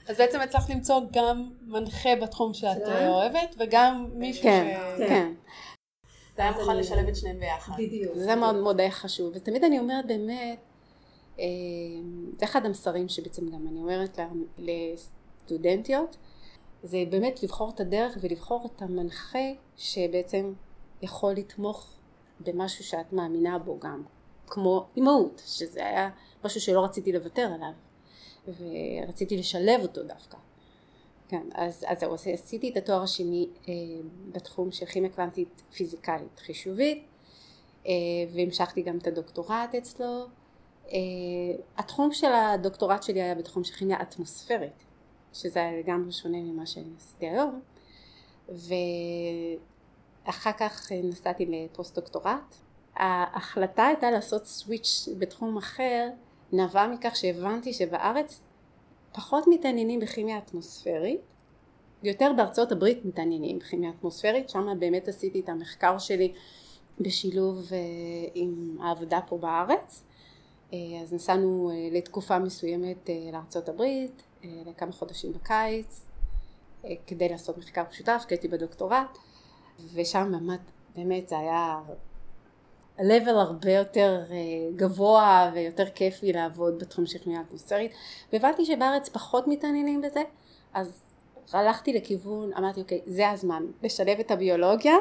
אז 0.07 0.17
בעצם 0.17 0.39
הצלחת 0.39 0.69
למצוא 0.69 1.01
גם 1.11 1.49
מנחה 1.61 2.15
בתחום 2.21 2.53
שאת 2.53 2.81
אוהבת 3.07 3.55
וגם 3.59 4.07
מישהו 4.13 4.43
כן, 4.43 4.77
ש... 4.97 4.99
כן, 4.99 5.07
כן. 5.07 5.33
זה 6.35 6.41
היה 6.41 6.51
מוכן 6.51 6.77
לשלב 6.77 7.07
את 7.07 7.15
שניהם 7.15 7.39
ביחד. 7.39 7.73
בדיוק. 7.77 8.15
זה 8.15 8.35
מאוד 8.35 8.55
מאוד 8.55 8.79
היה 8.79 8.91
חשוב 8.91 9.31
ותמיד 9.35 9.63
אני 9.63 9.79
אומרת 9.79 10.07
באמת 10.07 10.59
אה, 11.39 11.45
זה 12.39 12.45
אחד 12.45 12.65
המסרים 12.65 13.09
שבעצם 13.09 13.49
גם 13.49 13.67
אני 13.67 13.79
אומרת 13.79 14.19
לסטודנטיות 14.57 16.17
זה 16.83 17.03
באמת 17.09 17.43
לבחור 17.43 17.69
את 17.69 17.79
הדרך 17.79 18.17
ולבחור 18.21 18.65
את 18.65 18.81
המנחה 18.81 19.49
שבעצם 19.77 20.53
יכול 21.01 21.33
לתמוך 21.33 21.93
במשהו 22.39 22.83
שאת 22.83 23.13
מאמינה 23.13 23.59
בו 23.59 23.79
גם, 23.79 24.03
כמו 24.47 24.85
אימהות, 24.97 25.41
שזה 25.45 25.85
היה 25.85 26.09
משהו 26.45 26.61
שלא 26.61 26.83
רציתי 26.83 27.11
לוותר 27.11 27.51
עליו, 27.53 27.71
ורציתי 28.47 29.37
לשלב 29.37 29.81
אותו 29.81 30.03
דווקא. 30.03 30.37
כן, 31.27 31.41
אז, 31.53 31.85
אז 31.87 31.99
זהו, 31.99 32.13
עשיתי 32.33 32.69
את 32.69 32.77
התואר 32.77 33.03
השני 33.03 33.49
אה, 33.67 33.73
בתחום 34.31 34.71
של 34.71 34.85
כימיה 34.85 35.09
קוונטית 35.09 35.63
פיזיקלית 35.73 36.39
חישובית, 36.39 37.05
אה, 37.87 37.91
והמשכתי 38.33 38.81
גם 38.81 38.97
את 38.97 39.07
הדוקטורט 39.07 39.75
אצלו. 39.77 40.25
אה, 40.91 40.97
התחום 41.77 42.13
של 42.13 42.31
הדוקטורט 42.33 43.03
שלי 43.03 43.21
היה 43.21 43.35
בתחום 43.35 43.63
של 43.63 43.73
כימיה 43.73 44.01
אטמוספרית, 44.01 44.83
שזה 45.33 45.59
היה 45.59 45.79
לגמרי 45.79 46.11
שונה 46.11 46.37
ממה 46.37 46.65
שאני 46.65 46.89
עשיתי 46.97 47.25
היום 47.25 47.61
ואחר 50.25 50.51
כך 50.51 50.91
נסעתי 51.03 51.45
לפוסט 51.45 51.95
דוקטורט 51.95 52.55
ההחלטה 52.95 53.85
הייתה 53.85 54.11
לעשות 54.11 54.45
סוויץ' 54.45 55.09
בתחום 55.17 55.57
אחר 55.57 56.09
נבעה 56.51 56.87
מכך 56.87 57.15
שהבנתי 57.15 57.73
שבארץ 57.73 58.41
פחות 59.15 59.43
מתעניינים 59.47 59.99
בכימיה 59.99 60.37
אטמוספרית 60.37 61.21
יותר 62.03 62.31
בארצות 62.37 62.71
הברית 62.71 63.05
מתעניינים 63.05 63.59
בכימיה 63.59 63.89
אטמוספרית 63.89 64.49
שם 64.49 64.79
באמת 64.79 65.07
עשיתי 65.07 65.39
את 65.39 65.49
המחקר 65.49 65.97
שלי 65.97 66.33
בשילוב 66.99 67.69
uh, 67.69 67.73
עם 68.33 68.77
העבודה 68.81 69.19
פה 69.27 69.37
בארץ. 69.37 70.03
uh, 70.71 70.75
אז 71.03 71.13
נסענו 71.13 71.71
uh, 71.71 71.95
לתקופה 71.95 72.39
מסוימת 72.39 73.09
לארצות 73.33 73.69
הברית 73.69 74.23
לכמה 74.43 74.91
חודשים 74.91 75.33
בקיץ 75.33 76.05
כדי 77.07 77.29
לעשות 77.29 77.57
מחקר 77.57 77.83
משותף, 77.89 78.25
כי 78.27 78.33
הייתי 78.33 78.47
בדוקטורט 78.47 79.17
ושם 79.93 80.31
באמת, 80.31 80.59
באמת 80.95 81.29
זה 81.29 81.39
היה 81.39 81.81
level 82.99 83.29
הרבה 83.29 83.71
יותר 83.71 84.23
גבוה 84.75 85.51
ויותר 85.53 85.85
כיפי 85.89 86.33
לעבוד 86.33 86.79
בתחום 86.79 87.05
של 87.05 87.19
כימיה 87.19 87.41
אטמוספרית 87.41 87.91
והבנתי 88.33 88.65
שבארץ 88.65 89.09
פחות 89.09 89.47
מתעניינים 89.47 90.01
בזה 90.01 90.21
אז 90.73 91.05
הלכתי 91.53 91.93
לכיוון, 91.93 92.53
אמרתי 92.53 92.81
אוקיי 92.81 93.01
זה 93.05 93.29
הזמן 93.29 93.65
לשלב 93.83 94.19
את 94.19 94.31
הביולוגיה 94.31 94.95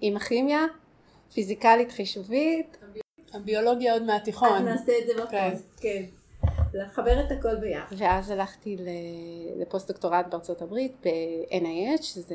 עם 0.00 0.16
הכימיה, 0.16 0.64
פיזיקלית 1.34 1.92
חישובית. 1.92 2.76
הביולוגיה 3.34 3.92
עוד 3.92 4.02
מהתיכון. 4.02 4.64
נעשה 4.64 4.92
את 4.98 5.06
זה 5.06 5.12
בפוסט, 5.22 5.80
כן. 5.80 6.04
לחבר 6.74 7.20
את 7.20 7.32
הכל 7.32 7.56
ביחד. 7.56 7.96
ואז 7.98 8.30
הלכתי 8.30 8.76
לפוסט 9.56 9.88
דוקטורט 9.88 10.26
בארצות 10.30 10.62
הברית 10.62 10.92
ב-NIH, 11.04 12.02
שזה 12.02 12.34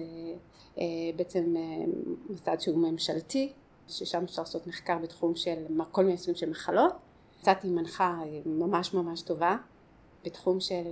אה, 0.78 0.84
בעצם 1.16 1.54
אה, 1.58 1.86
מוסד 2.30 2.60
שהוא 2.60 2.78
ממשלתי, 2.78 3.54
ששם 3.88 4.24
אפשר 4.24 4.42
לעשות 4.42 4.68
מחקר 4.68 4.98
בתחום 4.98 5.36
של 5.36 5.66
כל 5.92 6.04
מיני 6.04 6.18
סוגים 6.18 6.36
של 6.36 6.50
מחלות. 6.50 6.94
יצאתי 7.40 7.70
מנחה 7.70 8.18
אה, 8.24 8.40
ממש 8.46 8.94
ממש 8.94 9.22
טובה 9.22 9.58
בתחום 10.26 10.60
של 10.60 10.84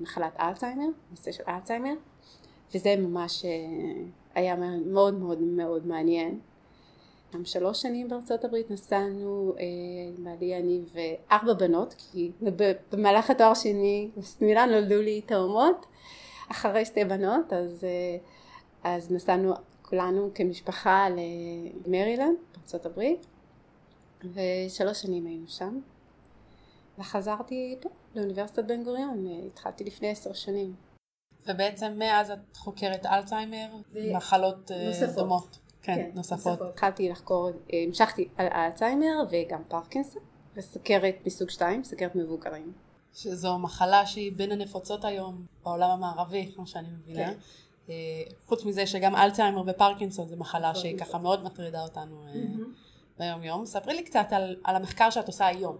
מחלת 0.00 0.32
אלצהיימר, 0.40 0.86
נושא 1.10 1.32
של 1.32 1.42
אלצהיימר, 1.48 1.94
וזה 2.74 2.96
ממש 2.96 3.44
היה 4.34 4.56
מאוד 4.86 5.14
מאוד 5.14 5.38
מאוד 5.40 5.86
מעניין. 5.86 6.40
גם 7.34 7.44
שלוש 7.44 7.82
שנים 7.82 8.08
בארצות 8.08 8.44
הברית 8.44 8.70
נסענו, 8.70 9.54
אה, 9.58 9.64
בעלי 10.18 10.56
אני 10.56 10.80
וארבע 10.92 11.52
בנות, 11.52 11.94
כי 11.98 12.30
במהלך 12.92 13.30
התואר 13.30 13.54
שני 13.54 14.10
בסמילה 14.16 14.66
נולדו 14.66 15.02
לי 15.02 15.20
תאומות, 15.20 15.86
אחרי 16.50 16.84
שתי 16.84 17.04
בנות, 17.04 17.52
אז, 17.52 17.84
אה, 17.84 18.16
אז 18.84 19.12
נסענו 19.12 19.52
כולנו 19.92 20.30
כמשפחה 20.34 21.06
למרילנד, 21.86 22.36
הברית, 22.84 23.26
ושלוש 24.24 25.02
שנים 25.02 25.26
היינו 25.26 25.48
שם, 25.48 25.80
וחזרתי 26.98 27.76
פה 27.80 27.88
לאוניברסיטת 28.14 28.64
בן 28.64 28.84
גוריון, 28.84 29.26
התחלתי 29.46 29.84
לפני 29.84 30.10
עשר 30.10 30.32
שנים. 30.32 30.74
ובעצם 31.46 31.92
מאז 31.98 32.30
את 32.30 32.56
חוקרת 32.56 33.06
אלצהיימר, 33.06 33.66
מחלות 34.14 34.70
אה, 34.70 34.86
נוספות. 34.86 35.14
דומות. 35.14 35.58
כן, 35.82 35.94
כן 35.94 36.10
נוספות. 36.14 36.46
נוספות. 36.46 36.68
התחלתי 36.68 37.08
לחקור, 37.08 37.48
אה, 37.48 37.82
המשכתי 37.86 38.28
על 38.36 38.46
אלצהיימר 38.46 39.24
וגם 39.30 39.62
פרקינסון, 39.68 40.22
וסוכרת 40.56 41.14
מסוג 41.26 41.50
2, 41.50 41.84
סוכרת 41.84 42.14
מבוגרים. 42.14 42.72
שזו 43.14 43.58
מחלה 43.58 44.06
שהיא 44.06 44.32
בין 44.36 44.52
הנפוצות 44.52 45.04
היום 45.04 45.46
בעולם 45.64 45.90
המערבי, 45.90 46.52
כמו 46.54 46.66
שאני 46.66 46.88
מבינה. 46.88 47.26
כן. 47.26 47.38
אה, 47.88 47.94
חוץ 48.46 48.64
מזה 48.64 48.86
שגם 48.86 49.16
אלצהיימר 49.16 49.62
ופרקינסון 49.66 50.28
זה 50.28 50.36
מחלה 50.36 50.74
שהיא 50.74 50.98
ככה 50.98 51.18
מאוד 51.18 51.44
מטרידה 51.44 51.82
אותנו 51.82 52.24
ביום 53.18 53.42
יום. 53.42 53.66
ספרי 53.66 53.94
לי 53.94 54.02
קצת 54.02 54.26
על, 54.30 54.56
על 54.64 54.76
המחקר 54.76 55.10
שאת 55.10 55.26
עושה 55.26 55.46
היום. 55.46 55.76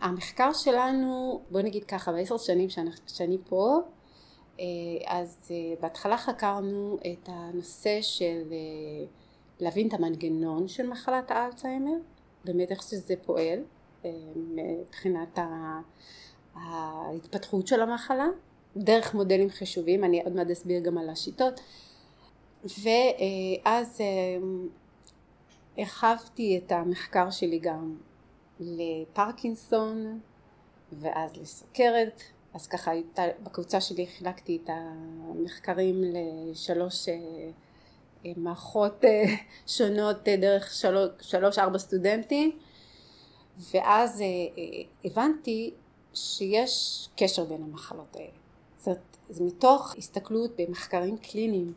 המחקר 0.00 0.52
שלנו, 0.52 1.40
בוא 1.50 1.60
נגיד 1.60 1.84
ככה, 1.84 2.12
בעשר 2.12 2.38
שנים 2.38 2.70
שאני, 2.70 2.90
שאני 3.06 3.38
פה, 3.48 3.78
אה, 4.60 4.64
אז 5.06 5.38
אה, 5.50 5.56
בהתחלה 5.80 6.18
חקרנו 6.18 6.98
את 7.12 7.28
הנושא 7.28 8.02
של 8.02 8.42
אה, 8.52 9.06
להבין 9.60 9.88
את 9.88 9.92
המנגנון 9.92 10.68
של 10.68 10.86
מחלת 10.86 11.30
האלצהיימר, 11.30 11.96
באמת 12.44 12.70
איך 12.70 12.82
שזה 12.82 13.14
פועל 13.26 13.58
מבחינת 14.36 15.38
ההתפתחות 16.54 17.66
של 17.66 17.82
המחלה, 17.82 18.26
דרך 18.76 19.14
מודלים 19.14 19.50
חישובים, 19.50 20.04
אני 20.04 20.22
עוד 20.22 20.32
מעט 20.32 20.50
אסביר 20.50 20.80
גם 20.80 20.98
על 20.98 21.10
השיטות, 21.10 21.60
ואז 22.64 24.00
הרחבתי 25.78 26.58
את 26.58 26.72
המחקר 26.72 27.30
שלי 27.30 27.58
גם 27.58 27.96
לפרקינסון 28.60 30.20
ואז 30.92 31.36
לסוכרת. 31.36 32.22
אז 32.54 32.66
ככה 32.66 32.90
הייתה, 32.90 33.22
בקבוצה 33.42 33.80
שלי 33.80 34.06
חילקתי 34.06 34.58
את 34.64 34.70
המחקרים 34.72 36.02
לשלוש 36.04 37.08
אה, 37.08 37.14
אה, 38.26 38.32
מערכות 38.36 39.04
אה, 39.04 39.24
שונות 39.66 40.28
דרך 40.28 40.74
שלוש, 40.74 41.10
שלוש 41.20 41.58
ארבע 41.58 41.78
סטודנטים. 41.78 42.58
ואז 43.72 44.22
הבנתי 45.04 45.74
שיש 46.14 47.08
קשר 47.16 47.44
בין 47.44 47.62
המחלות 47.62 48.16
האלה. 48.16 48.37
זאת 48.78 48.98
זה 49.28 49.44
מתוך 49.44 49.94
הסתכלות 49.98 50.50
במחקרים 50.58 51.18
קליניים 51.18 51.72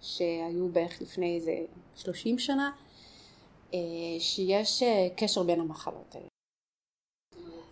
שהיו 0.00 0.68
בערך 0.68 1.02
לפני 1.02 1.36
איזה 1.36 1.58
שלושים 1.96 2.38
שנה 2.38 2.70
שיש 4.18 4.82
קשר 5.16 5.42
בין 5.42 5.60
המחלות 5.60 6.14
האלה. 6.14 6.26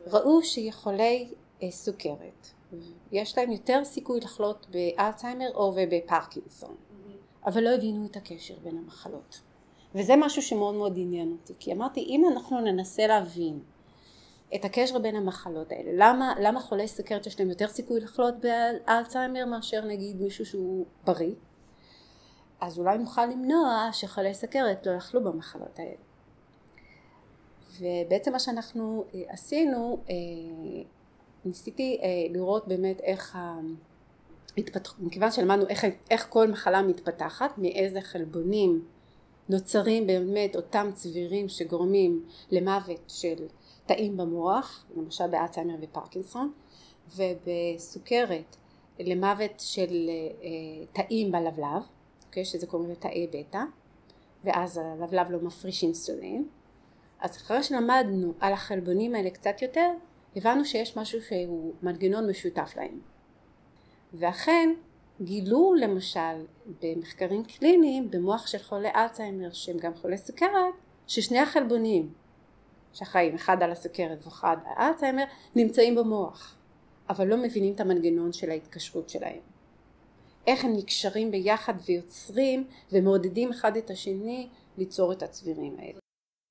ראו 0.07 0.43
שיכולי 0.43 1.29
סוכרת. 1.71 2.49
יש 3.13 3.39
להם 3.39 3.53
יותר 3.53 3.85
סיכוי 3.85 4.21
לחלות 4.21 4.67
באלצהיימר 4.71 5.55
או 5.55 5.75
בפרקינסון, 5.91 6.77
אבל 7.47 7.65
לא 7.65 7.75
הבינו 7.75 8.07
את 8.07 8.17
הקשר 8.17 8.55
בין 8.63 8.79
המחלות. 8.79 9.41
וזה 9.95 10.15
משהו 10.17 10.43
שמאוד 10.43 10.75
מאוד 10.75 10.93
עניין 10.97 11.33
אותי, 11.33 11.53
כי 11.59 11.73
אמרתי 11.73 12.01
אם 12.01 12.25
אנחנו 12.33 12.61
ננסה 12.61 13.07
להבין 13.07 13.61
את 14.55 14.65
הקשר 14.65 14.99
בין 14.99 15.17
המחלות 15.17 15.73
האלה, 15.73 15.91
למה, 15.95 16.35
למה 16.41 16.61
חולי 16.61 16.89
סוכרת 16.89 17.27
יש 17.27 17.41
להם 17.41 17.49
יותר 17.49 17.69
סיכוי 17.69 18.01
לחלות 18.01 18.35
באלצהיימר 18.41 19.45
מאשר 19.45 19.85
נגיד 19.85 20.21
מישהו 20.21 20.47
שהוא 20.47 20.87
בריא, 21.05 21.35
אז 22.61 22.79
אולי 22.79 22.99
נוכל 22.99 23.27
למנוע 23.27 23.89
שחולי 23.93 24.35
סוכרת 24.35 24.87
לא 24.87 24.93
יחלו 24.93 25.25
במחלות 25.25 25.79
האלה. 25.79 25.95
ובעצם 27.81 28.33
מה 28.33 28.39
שאנחנו 28.39 29.05
אה, 29.15 29.21
עשינו 29.29 29.99
אה, 30.11 30.15
ניסיתי 31.45 31.99
אה, 32.03 32.09
לראות 32.31 32.69
באמת 32.69 33.01
איך 33.01 33.39
ההתפתחות, 34.57 35.01
מכיוון 35.01 35.31
שלמדנו 35.31 35.69
איך, 35.69 35.87
איך 36.11 36.27
כל 36.29 36.49
מחלה 36.49 36.83
מתפתחת, 36.83 37.59
מאיזה 37.59 38.01
חלבונים 38.01 38.85
נוצרים 39.49 40.07
באמת 40.07 40.57
אותם 40.57 40.91
צבירים 40.95 41.49
שגורמים 41.49 42.25
למוות 42.51 43.01
של 43.09 43.47
תאים 43.87 44.17
במוח, 44.17 44.87
למשל 44.97 45.27
באלצהיימר 45.27 45.75
ופרקינסון, 45.81 46.53
ובסוכרת 47.17 48.57
למוות 48.99 49.53
של 49.59 50.11
אה, 50.43 50.87
תאים 50.93 51.33
בלבלב, 51.33 51.83
okay, 52.31 52.45
שזה 52.45 52.67
קוראים 52.67 52.91
לתאי 52.91 53.27
בטא, 53.33 53.63
ואז 54.45 54.79
הלבלב 54.79 55.31
לא 55.31 55.39
מפריש 55.39 55.83
אינסולין. 55.83 56.49
אז 57.21 57.37
אחרי 57.37 57.63
שלמדנו 57.63 58.33
על 58.41 58.53
החלבונים 58.53 59.15
האלה 59.15 59.31
קצת 59.31 59.63
יותר, 59.63 59.91
הבנו 60.37 60.65
שיש 60.65 60.97
משהו 60.97 61.23
שהוא 61.23 61.75
מנגנון 61.83 62.31
משותף 62.31 62.73
להם. 62.77 63.01
ואכן 64.15 64.75
גילו 65.21 65.75
למשל 65.75 66.47
במחקרים 66.83 67.45
קליניים 67.45 68.11
במוח 68.11 68.47
של 68.47 68.59
חולי 68.59 68.89
אלצהיימר 68.97 69.53
שהם 69.53 69.77
גם 69.77 69.95
חולי 69.95 70.19
סוכרת 70.19 70.75
ששני 71.07 71.39
החלבונים 71.39 72.13
שאחראים 72.93 73.35
אחד 73.35 73.63
על 73.63 73.73
הסוכרת 73.73 74.25
ואחד 74.25 74.57
על 74.65 74.89
אלצהיימר 74.89 75.25
נמצאים 75.57 75.95
במוח 75.95 76.57
אבל 77.09 77.27
לא 77.27 77.37
מבינים 77.37 77.75
את 77.75 77.81
המנגנון 77.81 78.33
של 78.33 78.51
ההתקשרות 78.51 79.09
שלהם. 79.09 79.41
איך 80.47 80.65
הם 80.65 80.73
נקשרים 80.77 81.31
ביחד 81.31 81.75
ויוצרים 81.87 82.67
ומעודדים 82.93 83.51
אחד 83.51 83.77
את 83.77 83.91
השני 83.91 84.49
ליצור 84.79 85.13
את 85.13 85.23
הצבירים 85.23 85.77
האלה. 85.79 85.99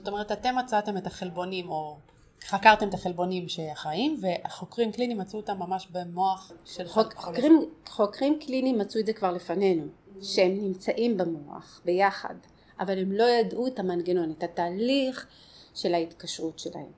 זאת 0.01 0.07
אומרת 0.07 0.31
אתם 0.31 0.55
מצאתם 0.57 0.97
את 0.97 1.07
החלבונים 1.07 1.69
או 1.69 1.97
חקרתם 2.43 2.89
את 2.89 2.93
החלבונים 2.93 3.49
שאחראים 3.49 4.19
והחוקרים 4.21 4.91
קליניים 4.91 5.19
מצאו 5.19 5.39
אותם 5.39 5.59
ממש 5.59 5.87
במוח 5.91 6.51
של 6.65 6.87
חוק, 6.87 7.13
חוקרים, 7.13 7.69
חוקרים 7.87 8.39
קליניים 8.39 8.77
מצאו 8.77 9.01
את 9.01 9.05
זה 9.05 9.13
כבר 9.13 9.31
לפנינו 9.31 9.83
שהם 10.21 10.51
נמצאים 10.51 11.17
במוח 11.17 11.81
ביחד 11.85 12.35
אבל 12.79 12.99
הם 12.99 13.11
לא 13.11 13.23
ידעו 13.23 13.67
את 13.67 13.79
המנגנון 13.79 14.31
את 14.31 14.43
התהליך 14.43 15.27
של 15.73 15.93
ההתקשרות 15.93 16.59
שלהם. 16.59 16.91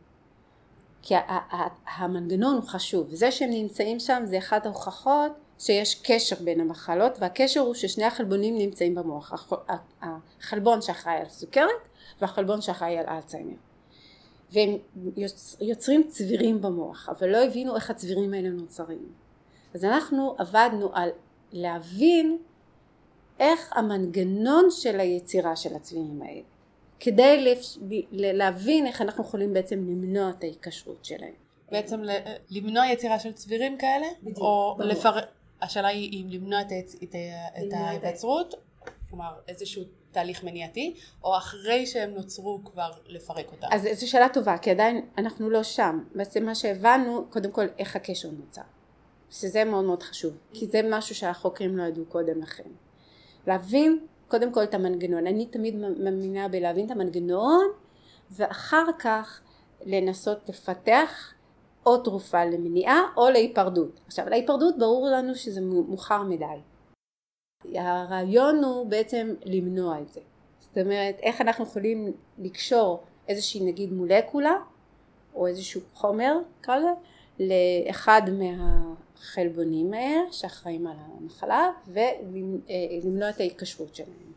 כי 1.01 1.15
המנגנון 1.97 2.55
הוא 2.55 2.63
חשוב 2.63 3.15
זה 3.15 3.31
שהם 3.31 3.49
נמצאים 3.49 3.99
שם 3.99 4.23
זה 4.25 4.37
אחת 4.37 4.65
ההוכחות 4.65 5.31
שיש 5.59 6.01
קשר 6.03 6.35
בין 6.43 6.59
המחלות 6.59 7.11
והקשר 7.19 7.59
הוא 7.59 7.73
ששני 7.73 8.05
החלבונים 8.05 8.57
נמצאים 8.57 8.95
במוח 8.95 9.53
החלבון 10.01 10.81
שאחראי 10.81 11.15
על 11.15 11.29
סוכרת 11.29 11.69
והחלבון 12.21 12.61
שאחראי 12.61 12.97
על 12.97 13.05
אלצהיימר. 13.07 13.55
והם 14.51 14.77
יוצרים 15.61 16.03
צבירים 16.07 16.61
במוח 16.61 17.09
אבל 17.09 17.29
לא 17.29 17.43
הבינו 17.43 17.75
איך 17.75 17.89
הצבירים 17.89 18.33
האלה 18.33 18.49
נוצרים. 18.49 19.11
אז 19.73 19.85
אנחנו 19.85 20.35
עבדנו 20.37 20.89
על 20.93 21.09
להבין 21.51 22.37
איך 23.39 23.73
המנגנון 23.75 24.71
של 24.71 24.99
היצירה 24.99 25.55
של 25.55 25.75
הצבירים 25.75 26.21
האלה 26.21 26.41
כדי 27.03 27.55
להבין 28.11 28.87
איך 28.87 29.01
אנחנו 29.01 29.23
יכולים 29.23 29.53
בעצם 29.53 29.75
למנוע 29.75 30.29
את 30.29 30.43
ההיקשרות 30.43 31.05
שלהם 31.05 31.33
בעצם 31.73 32.01
למנוע 32.49 32.87
יצירה 32.87 33.19
של 33.19 33.31
צבירים 33.31 33.77
כאלה? 33.77 34.05
בדיוק, 34.23 34.37
או. 34.37 34.77
לפר... 34.79 35.19
השאלה 35.61 35.87
היא 35.87 36.23
אם 36.23 36.29
למנוע 36.29 36.61
את, 36.61 36.71
את, 37.03 37.15
את 37.57 37.73
ההיווצרות, 37.73 38.55
כלומר 39.09 39.31
איזשהו 39.47 39.83
תהליך 40.11 40.43
מניעתי, 40.43 40.95
או 41.23 41.37
אחרי 41.37 41.85
שהם 41.85 42.09
נוצרו 42.09 42.59
כבר 42.65 42.91
לפרק 43.07 43.51
אותם. 43.51 43.67
אז 43.71 43.87
זו 43.93 44.09
שאלה 44.09 44.29
טובה, 44.29 44.57
כי 44.57 44.71
עדיין 44.71 45.05
אנחנו 45.17 45.49
לא 45.49 45.63
שם. 45.63 46.03
בעצם 46.15 46.45
מה 46.45 46.55
שהבנו, 46.55 47.25
קודם 47.29 47.51
כל, 47.51 47.65
איך 47.77 47.95
הקשר 47.95 48.29
נוצר. 48.31 48.61
שזה 49.31 49.63
מאוד 49.63 49.85
מאוד 49.85 50.03
חשוב, 50.03 50.33
כי 50.53 50.67
זה 50.67 50.81
משהו 50.89 51.15
שהחוקרים 51.15 51.77
לא 51.77 51.83
ידעו 51.83 52.05
קודם 52.05 52.41
לכן. 52.41 52.69
להבין 53.47 53.99
קודם 54.33 54.53
כל 54.53 54.63
את 54.63 54.73
המנגנון. 54.73 55.27
אני 55.27 55.45
תמיד 55.45 55.75
מאמינה 55.75 56.47
בלהבין 56.47 56.85
את 56.85 56.91
המנגנון, 56.91 57.65
ואחר 58.31 58.85
כך 58.99 59.41
לנסות 59.85 60.49
לפתח 60.49 61.33
או 61.85 61.97
תרופה 61.97 62.45
למניעה 62.45 63.01
או 63.17 63.29
להיפרדות. 63.29 63.99
עכשיו, 64.07 64.29
להיפרדות 64.29 64.77
ברור 64.77 65.07
לנו 65.07 65.35
שזה 65.35 65.61
מאוחר 65.61 66.23
מדי. 66.23 66.45
הרעיון 67.75 68.63
הוא 68.63 68.87
בעצם 68.87 69.33
למנוע 69.45 70.01
את 70.01 70.09
זה. 70.09 70.21
זאת 70.59 70.77
אומרת, 70.77 71.15
איך 71.19 71.41
אנחנו 71.41 71.63
יכולים 71.63 72.13
לקשור 72.37 73.03
איזושהי 73.27 73.61
נגיד 73.65 73.93
מולקולה 73.93 74.55
או 75.35 75.47
איזשהו 75.47 75.81
חומר, 75.93 76.37
לזה, 76.67 76.91
לאחד 77.39 78.21
מהחלבונים 79.15 79.93
האלה 79.93 80.31
שאחראים 80.31 80.87
על 80.87 80.97
המחלה 80.99 81.69
ולמנוע 81.87 83.29
את 83.29 83.39
ההיקשרות 83.39 83.95
שלהם 83.95 84.33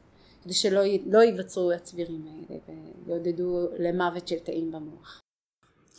כדי 0.46 0.54
שלא 0.54 0.80
לא 1.06 1.18
ייווצרו 1.18 1.72
הצבירים 1.72 2.26
האלה 2.28 2.60
ויעודדו 3.06 3.66
למוות 3.78 4.28
של 4.28 4.38
תאים 4.38 4.72
במוח. 4.72 5.22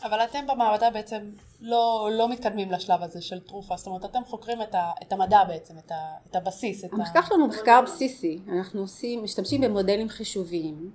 אבל 0.04 0.20
אתם 0.20 0.48
במעבדה 0.48 0.90
בעצם 0.90 1.18
לא, 1.62 2.10
לא 2.14 2.30
מתקדמים 2.30 2.72
לשלב 2.72 3.04
הזה 3.04 3.22
של 3.22 3.40
תרופה, 3.40 3.78
זאת 3.78 3.88
אומרת 3.88 4.06
אתם 4.06 4.20
חוקרים 4.26 4.62
את, 4.62 4.76
ה, 4.76 4.92
את 5.02 5.14
המדע 5.14 5.44
בעצם, 5.44 5.78
את, 5.78 5.92
ה, 5.92 5.96
את 6.30 6.36
הבסיס. 6.36 6.86
את 6.86 6.94
המחקר 6.94 7.22
שלנו 7.28 7.42
הוא 7.42 7.50
מחקר 7.50 7.82
בסיסי, 7.86 8.40
אנחנו 8.48 8.82
עושים, 8.82 9.24
משתמשים 9.24 9.62
במודלים 9.62 10.10
חישוביים, 10.10 10.92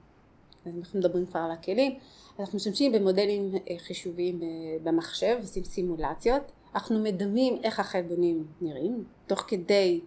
אנחנו 0.67 0.99
מדברים 0.99 1.27
כבר 1.27 1.41
על 1.41 1.51
הכלים, 1.51 1.99
אנחנו 2.41 2.57
משתמשים 2.57 2.93
במודלים 2.93 3.53
אה, 3.55 3.79
חישוביים 3.79 4.41
ב- 4.41 4.45
במחשב, 4.89 5.37
עושים 5.41 5.65
סימולציות, 5.65 6.53
אנחנו 6.75 6.99
מדמים 6.99 7.59
איך 7.63 7.81
החלבונים 7.81 8.47
נראים, 8.61 9.05
תוך 9.27 9.45
כדי 9.49 10.01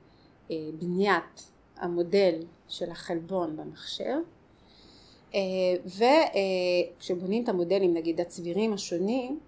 אה, 0.52 0.56
בניית 0.80 1.52
המודל 1.78 2.36
של 2.68 2.92
החלבון 2.92 3.58
במחשב, 3.58 4.18
אה, 5.34 5.40
וכשבונים 6.98 7.44
את 7.44 7.50
המודלים, 7.50 7.94
נגיד 7.94 8.22
הצבירים 8.22 8.74
השונים, 8.74 9.40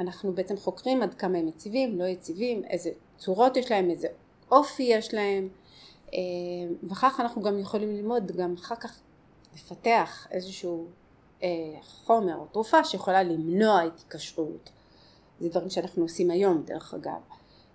אנחנו 0.00 0.32
בעצם 0.32 0.56
חוקרים 0.56 1.02
עד 1.02 1.14
כמה 1.14 1.38
הם 1.38 1.48
יציבים, 1.48 1.98
לא 1.98 2.04
יציבים, 2.04 2.64
איזה 2.64 2.90
צורות 3.18 3.56
יש 3.56 3.70
להם, 3.70 3.90
איזה 3.90 4.08
אופי 4.50 4.82
יש 4.82 5.14
להם, 5.14 5.48
אה, 6.14 6.18
וכך 6.82 7.20
אנחנו 7.20 7.42
גם 7.42 7.58
יכולים 7.58 7.96
ללמוד, 7.96 8.32
גם 8.32 8.54
אחר 8.54 8.74
כך 8.74 9.00
לפתח 9.54 10.26
איזשהו 10.30 10.86
אה, 11.42 11.48
חומר 11.82 12.36
או 12.36 12.46
תרופה 12.46 12.84
שיכולה 12.84 13.22
למנוע 13.22 13.80
התקשרות. 13.80 14.70
זה 15.40 15.48
דברים 15.48 15.70
שאנחנו 15.70 16.02
עושים 16.02 16.30
היום 16.30 16.62
דרך 16.66 16.94
אגב. 16.94 17.20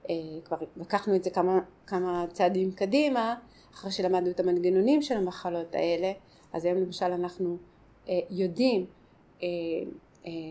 אה, 0.10 0.16
כבר 0.46 0.58
לקחנו 0.78 1.16
את 1.16 1.24
זה 1.24 1.30
כמה, 1.30 1.60
כמה 1.88 2.26
צעדים 2.34 2.72
קדימה, 2.72 3.36
אחרי 3.74 3.92
שלמדנו 3.92 4.30
את 4.30 4.40
המנגנונים 4.40 5.02
של 5.02 5.18
המחלות 5.18 5.76
האלה, 5.76 6.12
אז 6.54 6.66
היום 6.66 6.78
למשל 6.78 7.06
אנחנו 7.06 7.58
אה, 8.10 8.20
יודעים 8.30 8.86
אה, 9.44 9.48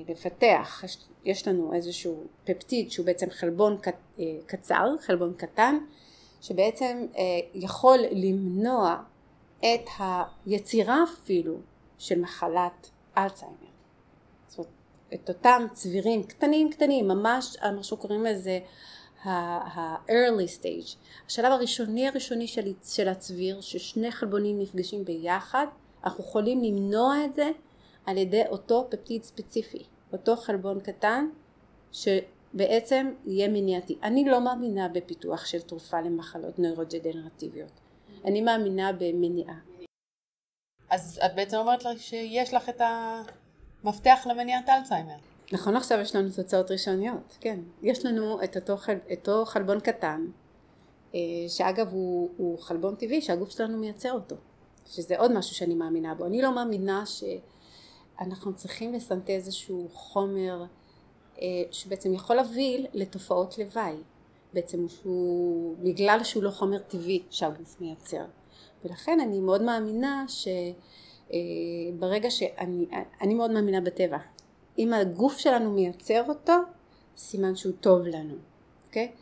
לפתח, 0.09 0.83
יש, 0.85 0.99
יש 1.25 1.49
לנו 1.49 1.75
איזשהו 1.75 2.25
פפטיד 2.44 2.90
שהוא 2.90 3.06
בעצם 3.06 3.30
חלבון 3.30 3.78
קצר, 4.47 4.94
חלבון 5.00 5.35
קטן, 5.37 5.78
שבעצם 6.40 7.06
יכול 7.54 7.99
למנוע 8.12 9.02
את 9.59 9.88
היצירה 10.47 11.04
אפילו 11.04 11.56
של 11.99 12.21
מחלת 12.21 12.90
אלצהיימר. 13.18 13.73
את 15.14 15.29
אותם 15.29 15.66
צבירים 15.72 16.22
קטנים 16.22 16.70
קטנים, 16.70 17.09
ממש 17.09 17.57
מה 17.77 17.83
שקוראים 17.83 18.24
לזה 18.24 18.59
ה-early 19.22 20.61
stage, 20.61 20.96
השלב 21.27 21.53
הראשוני 21.53 22.09
הראשוני 22.09 22.46
של, 22.46 22.72
של 22.85 23.09
הצביר, 23.09 23.61
ששני 23.61 24.11
חלבונים 24.11 24.59
נפגשים 24.59 25.05
ביחד, 25.05 25.66
אנחנו 26.05 26.24
יכולים 26.24 26.62
למנוע 26.62 27.24
את 27.24 27.35
זה 27.35 27.50
על 28.07 28.16
ידי 28.16 28.42
אותו 28.48 28.87
פפטיד 28.90 29.22
ספציפי, 29.22 29.85
אותו 30.12 30.37
חלבון 30.37 30.81
קטן 30.81 31.29
שבעצם 31.92 33.12
יהיה 33.24 33.48
מניעתי. 33.48 33.98
אני 34.03 34.24
לא 34.24 34.40
מאמינה 34.40 34.88
בפיתוח 34.88 35.46
של 35.46 35.61
תרופה 35.61 36.00
למחלות 36.00 36.59
נוירוג'דנרטיביות, 36.59 37.81
אני 38.24 38.40
מאמינה 38.40 38.92
במניעה. 38.92 39.57
אז 40.90 41.20
את 41.27 41.35
בעצם 41.35 41.57
אומרת 41.57 41.85
לך 41.85 42.00
שיש 42.00 42.55
לך 42.55 42.68
את 42.68 42.81
המפתח 43.85 44.27
למניעת 44.31 44.68
אלצהיימר. 44.68 45.14
נכון 45.53 45.77
עכשיו 45.77 45.99
יש 46.01 46.16
לנו 46.16 46.29
תוצאות 46.37 46.70
ראשוניות, 46.70 47.37
כן. 47.40 47.61
יש 47.83 48.05
לנו 48.07 48.44
את 48.44 48.57
אותו, 48.57 48.77
חל, 48.77 48.97
אותו 49.11 49.44
חלבון 49.44 49.81
קטן, 49.81 50.27
אה, 51.14 51.20
שאגב 51.49 51.92
הוא, 51.92 52.31
הוא 52.37 52.59
חלבון 52.59 52.94
טבעי 52.94 53.20
שהגוף 53.23 53.51
שלנו 53.51 53.79
מייצר 53.79 54.12
אותו, 54.12 54.37
שזה 54.87 55.18
עוד 55.18 55.33
משהו 55.33 55.57
שאני 55.57 55.75
מאמינה 55.75 56.14
בו. 56.14 56.27
אני 56.27 56.42
לא 56.42 56.55
מאמינה 56.55 57.05
שאנחנו 57.07 58.55
צריכים 58.55 58.92
לסנטז 58.92 59.31
איזשהו 59.31 59.88
חומר 59.92 60.64
אה, 61.42 61.47
שבעצם 61.70 62.14
יכול 62.14 62.37
להביא 62.37 62.87
לתופעות 62.92 63.59
לוואי, 63.59 63.94
בעצם 64.53 64.88
שהוא, 64.88 65.77
בגלל 65.83 66.20
שהוא 66.25 66.42
לא 66.42 66.51
חומר 66.51 66.79
טבעי 66.79 67.23
שהגוף 67.31 67.81
מייצר. 67.81 68.25
ולכן 68.85 69.20
אני 69.20 69.40
מאוד 69.40 69.62
מאמינה 69.62 70.25
שברגע 71.28 72.30
שאני, 72.30 72.87
אני 73.20 73.34
מאוד 73.34 73.50
מאמינה 73.50 73.80
בטבע. 73.80 74.18
אם 74.78 74.92
הגוף 74.92 75.38
שלנו 75.38 75.72
מייצר 75.72 76.22
אותו, 76.28 76.52
סימן 77.16 77.56
שהוא 77.56 77.72
טוב 77.80 78.06
לנו, 78.06 78.34
אוקיי? 78.87 79.12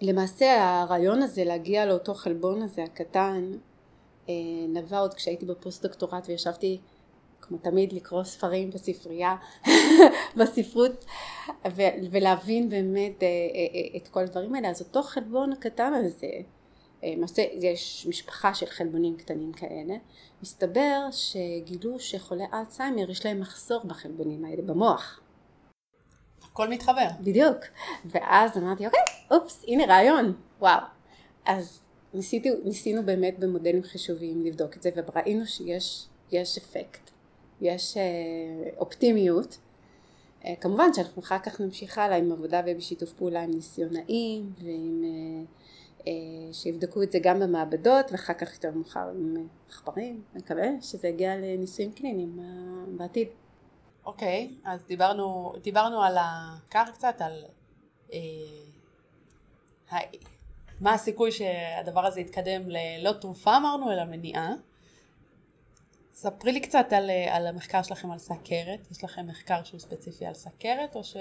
למעשה 0.00 0.80
הרעיון 0.80 1.22
הזה 1.22 1.44
להגיע 1.44 1.86
לאותו 1.86 2.14
חלבון 2.14 2.62
הזה 2.62 2.82
הקטן 2.82 3.52
אה, 4.28 4.34
נבע 4.68 4.98
עוד 4.98 5.14
כשהייתי 5.14 5.46
בפוסט 5.46 5.82
דוקטורט 5.82 6.28
וישבתי 6.28 6.80
כמו 7.40 7.58
תמיד 7.58 7.92
לקרוא 7.92 8.24
ספרים 8.24 8.70
בספרייה, 8.70 9.36
בספרות 10.36 11.04
ולהבין 12.10 12.68
באמת 12.68 13.22
אה, 13.22 13.28
אה, 13.28 13.96
את 13.96 14.08
כל 14.08 14.20
הדברים 14.20 14.54
האלה. 14.54 14.70
אז 14.70 14.80
אותו 14.80 15.02
חלבון 15.02 15.52
הקטן 15.52 15.92
הזה, 15.94 16.30
למעשה 17.02 17.42
יש 17.60 18.06
משפחה 18.08 18.54
של 18.54 18.66
חלבונים 18.66 19.16
קטנים 19.16 19.52
כאלה, 19.52 19.94
מסתבר 20.42 21.08
שגילו 21.10 21.98
שחולי 22.00 22.44
אלצהיימר 22.54 23.10
יש 23.10 23.26
להם 23.26 23.40
מחסור 23.40 23.84
בחלבונים 23.84 24.44
האלה 24.44 24.62
במוח. 24.62 25.20
הכל 26.42 26.68
מתחבר. 26.68 27.06
בדיוק. 27.20 27.58
ואז 28.04 28.58
אמרתי, 28.58 28.86
אוקיי, 28.86 29.00
אופס, 29.30 29.64
הנה 29.68 29.86
רעיון, 29.86 30.32
וואו. 30.60 30.80
אז 31.44 31.80
ניסיתי, 32.14 32.50
ניסינו 32.64 33.02
באמת 33.06 33.38
במודלים 33.38 33.82
חישוביים 33.82 34.44
לבדוק 34.44 34.76
את 34.76 34.82
זה, 34.82 34.90
וראינו 34.96 35.46
שיש 35.46 36.06
יש 36.32 36.58
אפקט, 36.58 37.10
יש 37.60 37.96
אה, 37.96 38.70
אופטימיות. 38.78 39.58
אה, 40.44 40.54
כמובן 40.60 40.94
שאנחנו 40.94 41.22
אחר 41.22 41.38
כך 41.38 41.60
נמשיך 41.60 41.98
הלאה 41.98 42.16
עם 42.16 42.32
עבודה 42.32 42.60
ובשיתוף 42.66 43.12
פעולה 43.12 43.42
עם 43.42 43.50
ניסיונאים 43.50 44.52
ועם... 44.58 45.04
אה, 45.04 45.08
אה, 45.08 45.61
שיבדקו 46.52 47.02
את 47.02 47.12
זה 47.12 47.18
גם 47.22 47.40
במעבדות 47.40 48.12
ואחר 48.12 48.34
כך 48.34 48.54
יותר 48.54 48.70
מאוחר 48.70 49.08
עם 49.08 49.48
עכברים, 49.68 50.22
נקווה 50.34 50.66
שזה 50.80 51.08
יגיע 51.08 51.36
לניסויים 51.36 51.92
קליניים 51.92 52.38
אה, 52.40 52.44
בעתיד. 52.96 53.28
אוקיי, 54.06 54.54
אז 54.64 54.80
דיברנו, 54.86 55.52
דיברנו 55.62 56.02
על 56.02 56.16
המחקר 56.18 56.84
קצת, 56.94 57.14
על 57.20 57.44
אה, 58.12 59.98
מה 60.80 60.92
הסיכוי 60.92 61.32
שהדבר 61.32 62.06
הזה 62.06 62.20
יתקדם 62.20 62.62
ללא 62.66 63.12
תרופה 63.12 63.56
אמרנו, 63.56 63.92
אלא 63.92 64.04
מניעה. 64.04 64.54
ספרי 66.14 66.52
לי 66.52 66.60
קצת 66.60 66.86
על, 66.90 67.10
אה, 67.10 67.36
על 67.36 67.46
המחקר 67.46 67.82
שלכם 67.82 68.10
על 68.10 68.18
סכרת, 68.18 68.90
יש 68.90 69.04
לכם 69.04 69.26
מחקר 69.26 69.64
שהוא 69.64 69.80
ספציפי 69.80 70.26
על 70.26 70.34
סכרת 70.34 70.96
או 70.96 71.04
ש... 71.04 71.16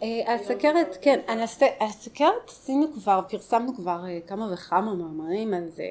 על 0.00 0.38
סכרת, 0.44 0.98
כן, 1.00 1.20
על 1.26 1.40
הס- 1.40 1.62
על 1.78 1.88
סכרת 1.90 2.48
עשינו 2.48 2.92
כבר, 2.94 3.20
פרסמנו 3.28 3.74
כבר 3.76 4.04
אה, 4.08 4.18
כמה 4.26 4.52
וכמה 4.52 4.94
מאמרים 4.94 5.54
על 5.54 5.68
זה. 5.70 5.86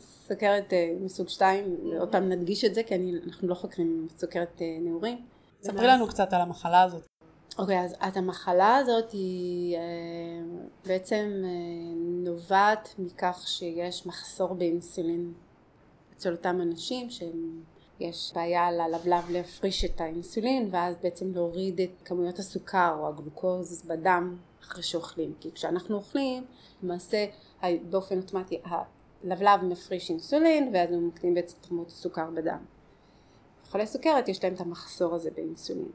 סכרת 0.00 0.72
אה, 0.72 0.92
מסוג 1.00 1.28
2, 1.28 1.76
עוד 2.00 2.08
פעם 2.12 2.28
נדגיש 2.28 2.64
את 2.64 2.74
זה 2.74 2.82
כי 2.82 2.94
אני, 2.94 3.12
אנחנו 3.26 3.48
לא 3.48 3.54
חוקרים 3.54 4.06
סוכרת 4.18 4.62
אה, 4.62 4.76
נעורים. 4.80 5.18
ספרי 5.62 5.86
לנו 5.86 6.06
קצת 6.08 6.32
על 6.32 6.40
המחלה 6.40 6.82
הזאת. 6.82 7.06
אוקיי, 7.58 7.80
אז, 7.80 7.94
אז 8.00 8.16
המחלה 8.16 8.76
הזאת 8.76 9.10
היא 9.12 9.76
אה, 9.76 9.80
בעצם 10.86 11.42
אה, 11.44 11.50
נובעת 12.24 12.94
מכך 12.98 13.42
שיש 13.46 14.06
מחסור 14.06 14.54
באינסולין 14.54 15.32
אצל 16.16 16.32
אותם 16.32 16.60
אנשים 16.60 17.10
שהם 17.10 17.62
יש 18.02 18.32
בעיה 18.34 18.70
ללבלב 18.70 19.30
להפריש 19.30 19.84
את 19.84 20.00
האינסולין 20.00 20.68
ואז 20.72 20.96
בעצם 21.02 21.32
להוריד 21.34 21.80
את 21.80 21.90
כמויות 22.04 22.38
הסוכר 22.38 22.96
או 22.98 23.08
הגלוקוז 23.08 23.82
בדם 23.86 24.36
אחרי 24.62 24.82
שאוכלים 24.82 25.34
כי 25.40 25.52
כשאנחנו 25.52 25.96
אוכלים 25.96 26.44
למעשה 26.82 27.26
באופן 27.90 28.18
אוטומטי 28.18 28.60
הלבלב 28.64 29.64
מפריש 29.64 30.10
אינסולין 30.10 30.70
ואז 30.74 30.90
הוא 30.90 31.02
מקטין 31.02 31.34
בעצם 31.34 31.56
את 31.60 31.66
כמות 31.66 31.88
הסוכר 31.88 32.30
בדם. 32.34 32.58
חולי 33.70 33.86
סוכרת 33.86 34.28
יש 34.28 34.44
להם 34.44 34.54
את 34.54 34.60
המחסור 34.60 35.14
הזה 35.14 35.30
באינסולין. 35.30 35.90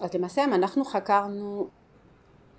אז 0.00 0.14
למעשה 0.14 0.44
אם 0.44 0.54
אנחנו 0.54 0.84
חקרנו 0.84 1.68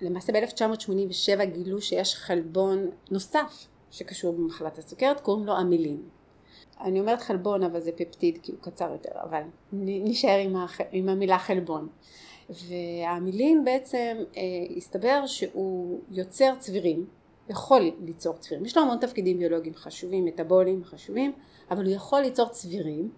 למעשה 0.00 0.32
ב-1987 0.32 1.44
גילו 1.44 1.80
שיש 1.80 2.14
חלבון 2.14 2.90
נוסף 3.10 3.66
שקשור 3.90 4.32
במחלת 4.32 4.78
הסוכרת, 4.78 5.20
קוראים 5.20 5.46
לו 5.46 5.60
אמילין. 5.60 6.02
אני 6.80 7.00
אומרת 7.00 7.20
חלבון 7.20 7.62
אבל 7.62 7.80
זה 7.80 7.92
פפטיד 7.92 8.38
כי 8.42 8.52
הוא 8.52 8.60
קצר 8.60 8.92
יותר, 8.92 9.10
אבל 9.22 9.42
נשאר 9.72 10.38
עם, 10.38 10.56
הח... 10.56 10.80
עם 10.92 11.08
המילה 11.08 11.38
חלבון. 11.38 11.88
והמילין 12.50 13.64
בעצם 13.64 14.16
אה, 14.36 14.42
הסתבר 14.76 15.26
שהוא 15.26 16.00
יוצר 16.10 16.54
צבירים, 16.58 17.06
יכול 17.48 17.90
ליצור 18.00 18.34
צבירים, 18.36 18.64
יש 18.64 18.76
לו 18.76 18.82
המון 18.82 18.98
תפקידים 18.98 19.38
ביולוגיים 19.38 19.74
חשובים, 19.74 20.24
מטאבוליים 20.24 20.84
חשובים, 20.84 21.32
אבל 21.70 21.84
הוא 21.84 21.94
יכול 21.94 22.20
ליצור 22.20 22.48
צבירים, 22.48 23.10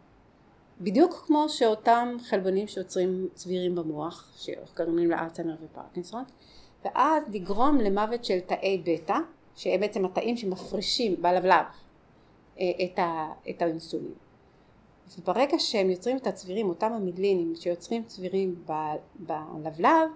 בדיוק 0.80 1.24
כמו 1.26 1.48
שאותם 1.48 2.16
חלבונים 2.22 2.66
שיוצרים 2.66 3.28
צבירים 3.34 3.74
במוח, 3.74 4.32
שקוראים 4.36 5.10
לאלצהיימר 5.10 5.54
ופרקינסון, 5.64 6.24
ואז 6.84 7.22
לגרום 7.32 7.78
למוות 7.78 8.24
של 8.24 8.40
תאי 8.40 8.82
בטא, 8.86 9.18
שהם 9.56 9.80
בעצם 9.80 10.04
התאים 10.04 10.36
שמפרישים 10.36 11.22
בלבלב 11.22 11.64
את, 12.58 12.98
ה, 12.98 13.32
את 13.50 13.62
האינסולין. 13.62 14.14
וברגע 15.18 15.58
שהם 15.58 15.90
יוצרים 15.90 16.16
את 16.16 16.26
הצבירים, 16.26 16.68
אותם 16.68 16.92
המילינים 16.92 17.54
שיוצרים 17.56 18.04
צבירים 18.04 18.64
בלבלב 19.18 20.10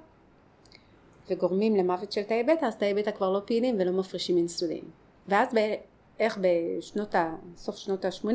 וגורמים 1.31 1.77
למוות 1.77 2.13
של 2.13 2.23
תאי 2.23 2.43
בטא, 2.43 2.65
אז 2.65 2.77
תאי 2.77 2.95
בטא 2.95 3.11
כבר 3.11 3.33
לא 3.33 3.41
פעילים 3.45 3.77
ולא 3.79 3.93
מפרישים 3.93 4.37
אינסולין. 4.37 4.85
ואז 5.29 5.49
בערך 5.55 6.39
בשנות 6.41 7.15
ה... 7.15 7.35
סוף 7.57 7.77
שנות 7.77 8.05
ה-80 8.05 8.29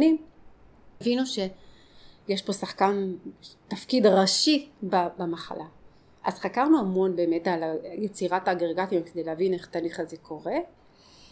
הבינו 1.01 1.25
שיש 1.25 2.41
פה 2.41 2.53
שחקן, 2.53 3.13
תפקיד 3.67 4.05
ראשי 4.05 4.69
במחלה. 5.17 5.65
אז 6.23 6.39
חקרנו 6.39 6.79
המון 6.79 7.15
באמת 7.15 7.47
על 7.47 7.63
יצירת 7.93 8.47
האגרגטים 8.47 9.03
כדי 9.03 9.23
להבין 9.23 9.53
איך 9.53 9.67
התהליך 9.67 9.99
הזה 9.99 10.17
קורה. 10.17 10.55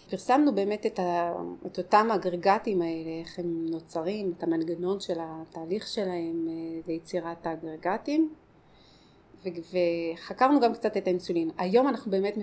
פרסמנו 0.09 0.55
באמת 0.55 0.85
את, 0.85 0.99
ה, 0.99 1.33
את 1.65 1.77
אותם 1.77 2.07
האגרגטים 2.11 2.81
האלה, 2.81 3.09
איך 3.21 3.39
הם 3.39 3.65
נוצרים, 3.69 4.33
את 4.37 4.43
המנגנון 4.43 4.99
של 4.99 5.17
התהליך 5.19 5.87
שלהם 5.87 6.47
אה, 6.49 6.53
ליצירת 6.87 7.47
האגרגטים 7.47 8.33
וחקרנו 9.43 10.59
גם 10.59 10.73
קצת 10.73 10.97
את 10.97 11.07
האינסולין. 11.07 11.51
היום 11.57 11.87
אנחנו 11.87 12.11
באמת 12.11 12.35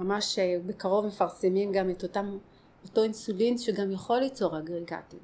ממש 0.00 0.38
אה, 0.38 0.56
בקרוב 0.66 1.06
מפרסמים 1.06 1.72
גם 1.72 1.90
את 1.90 2.02
אותם, 2.02 2.38
אותו 2.84 3.02
אינסולין 3.02 3.58
שגם 3.58 3.92
יכול 3.92 4.18
ליצור 4.18 4.58
אגרגטים. 4.58 5.20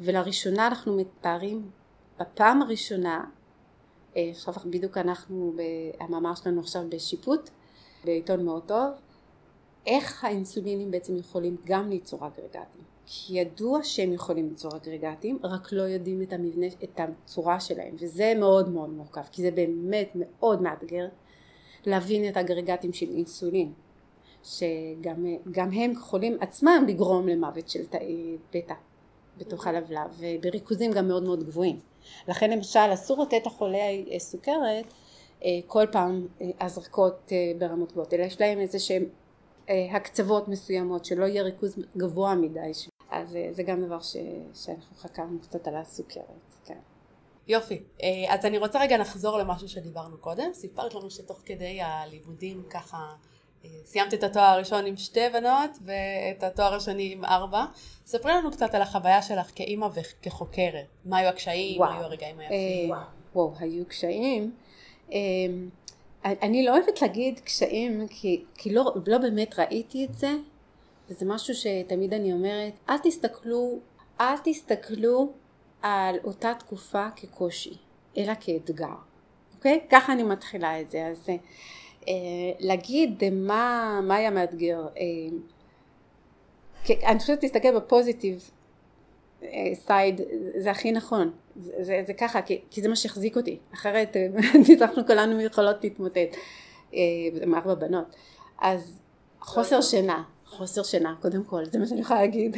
ולראשונה 0.00 0.66
אנחנו 0.66 0.96
מתארים 0.96 1.70
בפעם 2.20 2.62
הראשונה 2.62 3.24
אה, 4.16 4.30
עכשיו 4.30 4.54
בדיוק 4.66 4.98
אנחנו, 4.98 5.52
המאמר 6.00 6.34
שלנו 6.34 6.60
עכשיו 6.60 6.82
בשיפוט, 6.88 7.50
בעיתון 8.04 8.44
מאוד 8.44 8.62
טוב, 8.66 8.90
איך 9.86 10.24
האינסולינים 10.24 10.90
בעצם 10.90 11.16
יכולים 11.16 11.56
גם 11.64 11.90
ליצור 11.90 12.26
אגרגטים. 12.26 12.82
כי 13.06 13.38
ידוע 13.38 13.82
שהם 13.82 14.12
יכולים 14.12 14.48
ליצור 14.48 14.70
אגרגטים, 14.76 15.38
רק 15.42 15.72
לא 15.72 15.82
יודעים 15.82 16.22
את 16.22 16.32
המבנה, 16.32 16.66
את 16.84 17.00
הצורה 17.00 17.60
שלהם, 17.60 17.94
וזה 18.00 18.32
מאוד 18.38 18.68
מאוד 18.68 18.90
מורכב, 18.90 19.22
כי 19.32 19.42
זה 19.42 19.50
באמת 19.50 20.10
מאוד 20.14 20.62
מאתגר 20.62 21.08
להבין 21.86 22.28
את 22.28 22.36
האגרגטים 22.36 22.92
של 22.92 23.06
אינסולין, 23.08 23.72
שגם 24.44 25.24
הם 25.72 25.92
יכולים 25.92 26.36
עצמם 26.40 26.84
לגרום 26.88 27.28
למוות 27.28 27.68
של 27.68 27.86
תאי 27.86 28.36
בטא 28.54 28.74
בתוך 29.38 29.66
הלבלב, 29.66 30.18
ובריכוזים 30.18 30.92
גם 30.92 31.08
מאוד 31.08 31.22
מאוד 31.22 31.44
גבוהים. 31.44 31.78
לכן 32.28 32.50
למשל 32.50 32.92
אסור 32.94 33.22
לתת 33.22 33.46
לחולי 33.46 34.18
סוכרת 34.18 34.84
אה, 35.44 35.60
כל 35.66 35.84
פעם 35.92 36.26
אה, 36.40 36.46
הזרקות 36.60 37.32
אה, 37.32 37.52
ברמות 37.58 37.92
גבוהות, 37.92 38.14
אלא 38.14 38.22
יש 38.22 38.40
להם 38.40 38.58
איזה 38.58 38.78
שהם 38.78 39.04
הקצוות 39.68 40.48
מסוימות 40.48 41.04
שלא 41.04 41.24
יהיה 41.24 41.42
ריכוז 41.42 41.76
גבוה 41.96 42.34
מדי 42.34 42.72
אז 43.10 43.38
זה 43.50 43.62
גם 43.62 43.86
דבר 43.86 44.00
ש... 44.00 44.16
שאנחנו 44.54 44.96
חקרנו 44.96 45.40
קצת 45.40 45.68
על 45.68 45.76
הסוכרת, 45.76 46.54
כן. 46.64 46.78
יופי, 47.48 47.82
אז 48.28 48.46
אני 48.46 48.58
רוצה 48.58 48.80
רגע 48.80 48.98
לחזור 48.98 49.38
למשהו 49.38 49.68
שדיברנו 49.68 50.18
קודם, 50.18 50.54
סיפרת 50.54 50.94
לנו 50.94 51.10
שתוך 51.10 51.40
כדי 51.44 51.80
הלימודים 51.82 52.62
ככה 52.70 53.14
סיימת 53.84 54.14
את 54.14 54.22
התואר 54.22 54.44
הראשון 54.44 54.86
עם 54.86 54.96
שתי 54.96 55.28
בנות 55.32 55.70
ואת 55.84 56.42
התואר 56.42 56.74
השני 56.74 57.12
עם 57.12 57.24
ארבע. 57.24 57.64
ספרי 58.06 58.32
לנו 58.32 58.50
קצת 58.50 58.74
על 58.74 58.82
החוויה 58.82 59.22
שלך 59.22 59.50
כאימא 59.54 59.88
וכחוקרת. 59.94 60.86
מה 61.04 61.16
היו 61.16 61.28
הקשיים, 61.28 61.80
וואו. 61.80 61.90
מה 61.90 61.96
היו 61.96 62.04
הרגעים 62.04 62.38
היפים? 62.38 62.94
אה, 62.94 63.02
וואו, 63.34 63.52
היו 63.58 63.86
קשיים. 63.86 64.54
אה, 65.12 65.18
אני 66.24 66.64
לא 66.64 66.76
אוהבת 66.76 67.02
להגיד 67.02 67.40
קשיים 67.40 68.06
כי, 68.08 68.44
כי 68.54 68.74
לא, 68.74 68.94
לא 69.06 69.18
באמת 69.18 69.58
ראיתי 69.58 70.04
את 70.04 70.14
זה. 70.14 70.30
וזה 71.08 71.26
משהו 71.26 71.54
שתמיד 71.54 72.14
אני 72.14 72.32
אומרת, 72.32 72.72
אל 72.88 72.98
תסתכלו, 73.02 73.78
אל 74.20 74.34
תסתכלו 74.44 75.32
על 75.82 76.16
אותה 76.24 76.52
תקופה 76.58 77.06
כקושי, 77.16 77.76
אלא 78.16 78.32
כאתגר. 78.40 78.94
אוקיי? 79.56 79.80
ככה 79.90 80.12
אני 80.12 80.22
מתחילה 80.22 80.80
את 80.80 80.90
זה. 80.90 81.06
אז 81.06 81.28
אה, 82.08 82.14
להגיד 82.58 83.22
מה, 83.32 84.00
מה 84.02 84.14
היה 84.14 84.30
מאתגר, 84.30 84.86
אה, 84.96 85.38
אני 87.06 87.18
חושבת 87.18 87.42
להסתכל 87.42 87.76
בפוזיטיב 87.76 88.50
סייד 89.74 90.20
אה, 90.20 90.26
זה 90.56 90.70
הכי 90.70 90.92
נכון, 90.92 91.32
זה, 91.56 91.72
זה, 91.80 92.02
זה 92.06 92.14
ככה, 92.14 92.42
כי, 92.42 92.60
כי 92.70 92.82
זה 92.82 92.88
מה 92.88 92.96
שהחזיק 92.96 93.36
אותי, 93.36 93.58
אחרת 93.74 94.16
אנחנו 94.80 95.06
כולנו 95.06 95.40
יכולות 95.40 95.84
להתמוטט, 95.84 96.36
עם 97.42 97.54
ארבע 97.54 97.74
בנות, 97.74 98.16
אז 98.60 98.98
חוסר 99.40 99.80
שינה, 99.80 100.22
חוסר 100.46 100.82
שינה 100.82 101.14
קודם 101.22 101.44
כל, 101.44 101.64
זה 101.64 101.78
מה 101.78 101.86
שאני 101.86 102.00
יכולה 102.00 102.20
להגיד, 102.20 102.56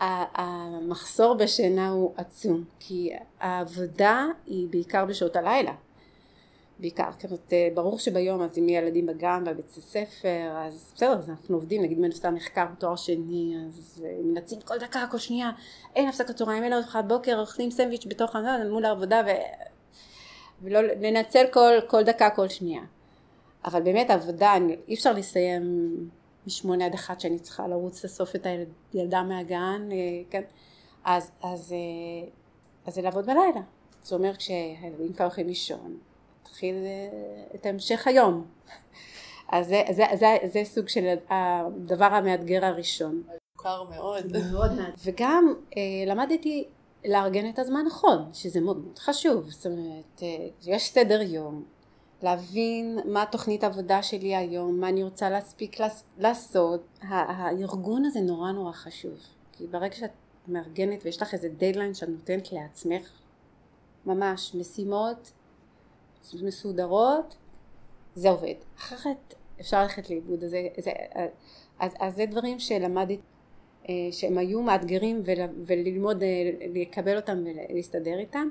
המחסור 0.00 1.34
בשינה 1.34 1.88
הוא 1.88 2.12
עצום, 2.16 2.64
כי 2.80 3.10
העבודה 3.40 4.26
היא 4.46 4.68
בעיקר 4.70 5.04
בשעות 5.04 5.36
הלילה, 5.36 5.72
בעיקר, 6.82 7.08
זאת 7.28 7.52
אה, 7.52 7.68
ברור 7.74 7.98
שביום 7.98 8.42
אז 8.42 8.58
אם 8.58 8.68
יהיה 8.68 8.82
ילדים 8.82 9.06
בגן 9.06 9.44
בבית 9.46 9.70
הספר 9.70 10.28
אז 10.56 10.92
בסדר 10.94 11.18
אז 11.18 11.30
אנחנו 11.30 11.56
עובדים 11.56 11.82
נגיד 11.82 11.98
מנוסה 11.98 12.30
מחקר 12.30 12.66
בתואר 12.76 12.96
שני 12.96 13.54
אז 13.68 14.04
אה, 14.04 14.18
מנצים 14.24 14.60
כל 14.60 14.78
דקה 14.78 15.06
כל 15.10 15.18
שנייה 15.18 15.50
אין 15.96 16.08
הפסקת 16.08 16.36
צהריים 16.36 16.64
אין 16.64 16.72
ארוחת 16.72 17.04
בוקר 17.04 17.40
אוכלים 17.40 17.70
סנדוויץ' 17.70 18.06
בתוך 18.06 18.36
הזה 18.36 18.70
מול 18.70 18.84
העבודה 18.84 19.22
ו... 19.26 19.30
ולא 20.62 20.80
לנצל 20.82 21.44
כל, 21.52 21.72
כל 21.88 22.02
דקה 22.02 22.30
כל 22.30 22.48
שנייה. 22.48 22.82
אבל 23.64 23.82
באמת 23.82 24.10
העבודה 24.10 24.54
אי 24.88 24.94
אפשר 24.94 25.12
לסיים 25.12 25.62
משמונה 26.46 26.86
עד 26.86 26.94
אחת 26.94 27.20
שאני 27.20 27.38
צריכה 27.38 27.68
לרוץ 27.68 28.04
לסוף 28.04 28.36
את 28.36 28.46
הילדה 28.92 29.22
מהגן 29.22 29.88
אה, 29.92 29.96
כן? 30.30 30.42
אז, 31.04 31.30
אז, 31.42 31.74
אז 32.86 32.94
זה 32.94 33.02
לעבוד 33.02 33.26
בלילה. 33.26 33.60
זה 34.04 34.14
אומר 34.14 34.36
כשהילדים 34.36 35.12
כבר 35.12 35.24
הולכים 35.24 35.46
לישון 35.46 35.98
להתחיל 36.52 36.74
אה, 36.74 37.44
את 37.54 37.66
המשך 37.66 38.06
היום. 38.06 38.46
אז 39.48 39.66
זה, 39.66 39.82
זה, 39.90 40.04
זה, 40.14 40.36
זה 40.44 40.60
סוג 40.64 40.88
של 40.88 41.14
הדבר 41.30 42.04
המאתגר 42.04 42.64
הראשון. 42.64 43.22
מוכר 43.56 43.82
מאוד. 43.82 44.36
מאוד 44.52 44.72
מעט. 44.72 44.94
וגם 45.04 45.54
אה, 45.76 45.82
למדתי 46.06 46.68
לארגן 47.04 47.48
את 47.48 47.58
הזמן 47.58 47.84
נכון, 47.86 48.30
שזה 48.32 48.60
מאוד 48.60 48.76
מאוד 48.84 48.98
חשוב. 48.98 49.50
זאת 49.50 49.66
אומרת, 49.66 50.22
אה, 50.22 50.46
יש 50.66 50.90
סדר 50.90 51.22
יום, 51.22 51.64
להבין 52.22 52.98
מה 53.04 53.24
תוכנית 53.30 53.64
העבודה 53.64 54.02
שלי 54.02 54.36
היום, 54.36 54.80
מה 54.80 54.88
אני 54.88 55.02
רוצה 55.02 55.30
להספיק 55.30 55.76
לעשות. 56.18 56.98
הארגון 57.02 58.04
הזה 58.04 58.20
נורא 58.20 58.52
נורא 58.52 58.72
חשוב. 58.72 59.18
כי 59.52 59.66
ברגע 59.66 59.94
שאת 59.94 60.10
מארגנת 60.48 61.04
ויש 61.04 61.22
לך 61.22 61.34
איזה 61.34 61.48
דדליין 61.48 61.94
שאת 61.94 62.08
נותנת 62.08 62.52
לעצמך, 62.52 63.10
ממש 64.06 64.54
משימות 64.54 65.32
מסודרות, 66.42 67.36
זה 68.14 68.30
עובד. 68.30 68.54
אחרת 68.78 69.34
אפשר 69.60 69.82
ללכת 69.82 70.10
לאיבוד. 70.10 70.44
אז, 70.44 70.56
אז, 70.78 70.88
אז, 71.78 71.92
אז 72.00 72.14
זה 72.14 72.26
דברים 72.26 72.58
שלמדתי, 72.58 73.18
אה, 73.88 73.94
שהם 74.10 74.38
היו 74.38 74.62
מאתגרים 74.62 75.22
וללמוד, 75.66 76.22
אה, 76.22 76.28
לקבל 76.74 77.16
אותם 77.16 77.44
ולהסתדר 77.44 78.18
איתם. 78.18 78.48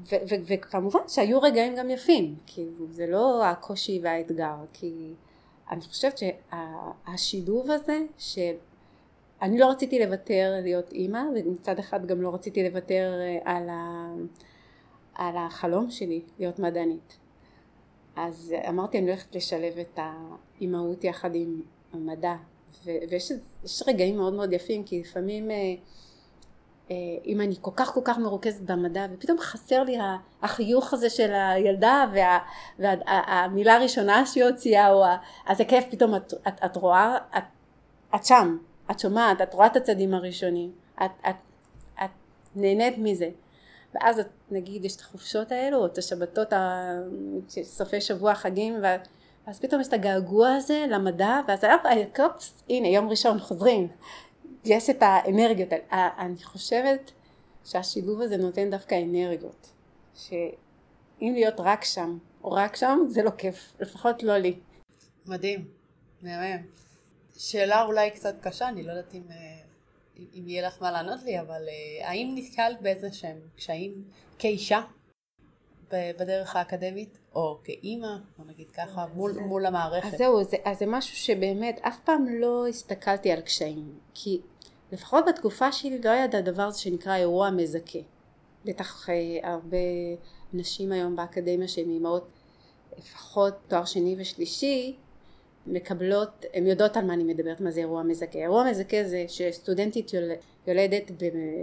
ו- 0.00 0.16
ו- 0.28 0.42
וכמובן 0.46 1.00
שהיו 1.08 1.42
רגעים 1.42 1.76
גם 1.76 1.90
יפים, 1.90 2.34
כאילו 2.46 2.86
זה 2.90 3.06
לא 3.06 3.44
הקושי 3.46 4.00
והאתגר, 4.02 4.56
כי 4.72 5.12
אני 5.70 5.80
חושבת 5.80 6.18
שהשילוב 6.18 7.70
הזה 7.70 7.98
של 8.18 8.52
אני 9.42 9.58
לא 9.58 9.70
רציתי 9.70 9.98
לוותר 9.98 10.52
להיות 10.62 10.92
אימא, 10.92 11.22
ומצד 11.34 11.78
אחד 11.78 12.06
גם 12.06 12.22
לא 12.22 12.34
רציתי 12.34 12.68
לוותר 12.68 13.12
אה, 13.20 13.38
על, 13.56 13.68
ה, 13.68 14.08
על 15.18 15.36
החלום 15.36 15.90
שלי 15.90 16.22
להיות 16.38 16.58
מדענית. 16.58 17.16
אז 18.16 18.54
אמרתי 18.68 18.98
אני 18.98 19.06
הולכת 19.06 19.34
לשלב 19.36 19.78
את 19.78 19.98
האימהות 19.98 21.04
יחד 21.04 21.34
עם 21.34 21.62
המדע, 21.92 22.34
ו, 22.84 22.90
ויש 23.10 23.32
רגעים 23.86 24.16
מאוד 24.16 24.32
מאוד 24.32 24.52
יפים, 24.52 24.84
כי 24.84 25.00
לפעמים 25.00 25.50
אה, 25.50 25.74
אה, 26.90 26.96
אם 27.26 27.40
אני 27.40 27.54
כל 27.60 27.70
כך 27.76 27.94
כל 27.94 28.00
כך 28.04 28.18
מרוכזת 28.18 28.60
במדע 28.60 29.06
ופתאום 29.12 29.38
חסר 29.38 29.82
לי 29.82 29.96
החיוך 30.42 30.92
הזה 30.92 31.10
של 31.10 31.32
הילדה 31.34 32.04
וה, 32.14 32.38
והמילה 32.78 33.76
הראשונה 33.76 34.26
שהיא 34.26 34.44
הוציאה 34.44 34.92
או 34.92 35.04
אז 35.46 35.56
זה 35.56 35.64
כיף 35.64 35.84
פתאום 35.90 36.14
את, 36.14 36.34
את, 36.48 36.64
את 36.64 36.76
רואה 36.76 37.16
את, 37.38 37.42
את 38.14 38.24
שם 38.24 38.56
את 38.90 39.00
שומעת 39.00 39.40
את 39.40 39.54
רואה 39.54 39.66
את 39.66 39.76
הצדים 39.76 40.14
הראשונים 40.14 40.70
את, 41.04 41.10
את, 41.28 41.34
את 42.04 42.10
נהנית 42.56 42.94
מזה 42.98 43.28
ואז 44.00 44.18
את, 44.18 44.26
נגיד 44.50 44.84
יש 44.84 44.96
את 44.96 45.00
החופשות 45.00 45.52
האלו 45.52 45.78
או 45.78 45.86
את 45.86 45.98
השבתות 45.98 46.52
סופי 47.48 48.00
שבוע 48.00 48.34
חגים 48.34 48.74
ואז 48.82 49.60
פתאום 49.60 49.80
יש 49.80 49.88
את 49.88 49.92
הגעגוע 49.92 50.48
הזה 50.54 50.84
למדע 50.88 51.40
ואז 51.48 51.64
אופס 52.18 52.64
הנה 52.70 52.88
יום 52.88 53.08
ראשון 53.08 53.38
חוזרים. 53.38 53.88
יש 54.64 54.90
את 54.90 54.96
האנרגיות 55.00 55.68
אני 55.92 56.44
חושבת 56.44 57.12
שהשילוב 57.64 58.20
הזה 58.20 58.36
נותן 58.36 58.70
דווקא 58.70 58.94
אנרגיות 59.02 59.72
שאם 60.14 61.32
להיות 61.34 61.54
רק 61.58 61.84
שם 61.84 62.18
או 62.44 62.52
רק 62.52 62.76
שם 62.76 62.98
זה 63.08 63.22
לא 63.22 63.30
כיף 63.30 63.72
לפחות 63.80 64.22
לא 64.22 64.38
לי. 64.38 64.58
מדהים 65.26 65.64
מהמם 66.22 66.62
שאלה 67.38 67.82
אולי 67.82 68.10
קצת 68.10 68.34
קשה 68.40 68.68
אני 68.68 68.82
לא 68.82 68.92
יודעת 68.92 69.14
אם, 69.14 69.22
אה, 69.30 69.65
אם 70.18 70.48
יהיה 70.48 70.66
לך 70.66 70.82
מה 70.82 70.92
לענות 70.92 71.22
לי 71.22 71.40
אבל 71.40 71.68
אה, 71.68 72.08
האם 72.08 72.34
נתקלת 72.34 72.82
באיזה 72.82 73.12
שהם 73.12 73.38
קשיים 73.56 74.04
כאישה 74.38 74.80
בדרך 75.90 76.56
האקדמית, 76.56 77.18
או 77.34 77.58
כאימא, 77.64 78.16
בוא 78.38 78.46
נגיד 78.46 78.70
ככה, 78.70 79.06
מול, 79.14 79.32
מול 79.38 79.66
המערכת. 79.66 80.12
אז 80.12 80.18
זהו, 80.18 80.44
זה, 80.44 80.56
אז 80.64 80.78
זה 80.78 80.86
משהו 80.86 81.16
שבאמת 81.16 81.80
אף 81.82 82.00
פעם 82.04 82.26
לא 82.28 82.66
הסתכלתי 82.66 83.32
על 83.32 83.40
קשיים, 83.40 83.98
כי 84.14 84.40
לפחות 84.92 85.24
בתקופה 85.28 85.72
שלי 85.72 85.98
לא 86.02 86.10
היה 86.10 86.24
את 86.24 86.34
הדבר 86.34 86.62
הזה 86.62 86.78
שנקרא 86.78 87.16
אירוע 87.16 87.50
מזכה. 87.50 87.98
בטח 88.64 89.10
אה, 89.10 89.50
הרבה 89.50 89.76
נשים 90.52 90.92
היום 90.92 91.16
באקדמיה 91.16 91.68
שהן 91.68 91.90
אימהות 91.90 92.28
לפחות 92.98 93.54
תואר 93.68 93.84
שני 93.84 94.16
ושלישי 94.18 94.96
מקבלות, 95.66 96.44
הן 96.54 96.66
יודעות 96.66 96.96
על 96.96 97.04
מה 97.04 97.14
אני 97.14 97.24
מדברת, 97.24 97.60
מה 97.60 97.70
זה 97.70 97.80
אירוע 97.80 98.02
מזכה. 98.02 98.38
אירוע 98.38 98.70
מזכה 98.70 99.04
זה 99.04 99.24
שסטודנטית 99.28 100.10
יולדת 100.66 101.10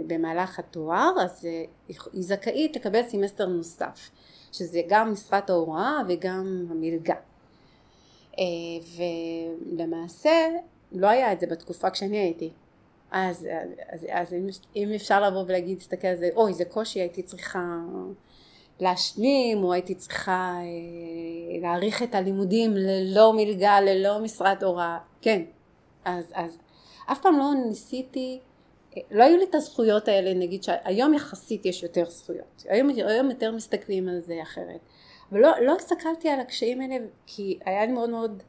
במהלך 0.06 0.58
התואר, 0.58 1.12
אז 1.20 1.46
אה, 1.46 1.64
היא 1.88 2.22
זכאית 2.22 2.76
לקבל 2.76 3.02
סמסטר 3.02 3.46
נוסף, 3.46 4.10
שזה 4.52 4.80
גם 4.88 5.12
משרת 5.12 5.50
ההוראה 5.50 5.98
וגם 6.08 6.66
המלגה. 6.70 7.14
אה, 8.38 8.44
ולמעשה 9.76 10.48
לא 10.92 11.06
היה 11.06 11.32
את 11.32 11.40
זה 11.40 11.46
בתקופה 11.46 11.90
כשאני 11.90 12.18
הייתי. 12.18 12.50
אז, 13.10 13.48
אז, 13.88 14.06
אז 14.10 14.32
אם, 14.32 14.46
אם 14.76 14.92
אפשר 14.94 15.22
לבוא 15.22 15.44
ולהגיד, 15.46 15.78
תסתכל 15.78 16.06
על 16.06 16.16
זה, 16.16 16.28
אוי 16.36 16.54
זה 16.54 16.64
קושי, 16.64 17.00
הייתי 17.00 17.22
צריכה 17.22 17.78
להשלים, 18.80 19.64
או 19.64 19.72
הייתי 19.72 19.94
צריכה 19.94 20.54
אה, 20.60 21.60
להאריך 21.60 22.02
את 22.02 22.14
הלימודים 22.14 22.76
ללא 22.76 23.32
מלגה, 23.32 23.80
ללא 23.80 24.18
משרת 24.18 24.62
הוראה, 24.62 24.98
כן, 25.20 25.42
אז, 26.04 26.24
אז 26.34 26.58
אף 27.12 27.20
פעם 27.22 27.38
לא 27.38 27.52
ניסיתי, 27.66 28.40
לא 29.10 29.24
היו 29.24 29.36
לי 29.36 29.44
את 29.44 29.54
הזכויות 29.54 30.08
האלה, 30.08 30.34
נגיד 30.34 30.62
שהיום 30.62 31.14
יחסית 31.14 31.66
יש 31.66 31.82
יותר 31.82 32.10
זכויות, 32.10 32.64
היום, 32.68 32.88
היום 32.88 33.30
יותר 33.30 33.52
מסתכלים 33.52 34.08
על 34.08 34.20
זה 34.20 34.42
אחרת, 34.42 34.80
אבל 35.32 35.40
לא, 35.40 35.50
לא 35.62 35.76
הסתכלתי 35.76 36.28
על 36.28 36.40
הקשיים 36.40 36.80
האלה 36.80 36.96
כי 37.26 37.58
היה 37.64 37.86
לי 37.86 37.92
מאוד 37.92 38.10
מאוד 38.10 38.42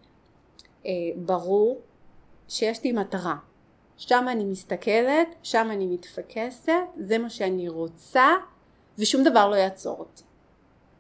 אה, 0.85 0.91
ברור 1.15 1.81
שיש 2.47 2.83
לי 2.83 2.91
מטרה, 2.91 3.35
שם 3.97 4.25
אני 4.31 4.45
מסתכלת, 4.45 5.35
שם 5.43 5.67
אני 5.71 5.87
מתפקסת, 5.87 6.71
זה 6.97 7.17
מה 7.17 7.29
שאני 7.29 7.69
רוצה 7.69 8.27
ושום 8.97 9.23
דבר 9.23 9.49
לא 9.49 9.55
יעצור 9.55 9.99
אותי. 9.99 10.23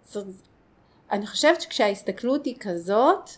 זאת, 0.05 0.27
אני 1.11 1.27
חושבת 1.27 1.61
שכשההסתכלות 1.61 2.45
היא 2.45 2.55
כזאת, 2.59 3.29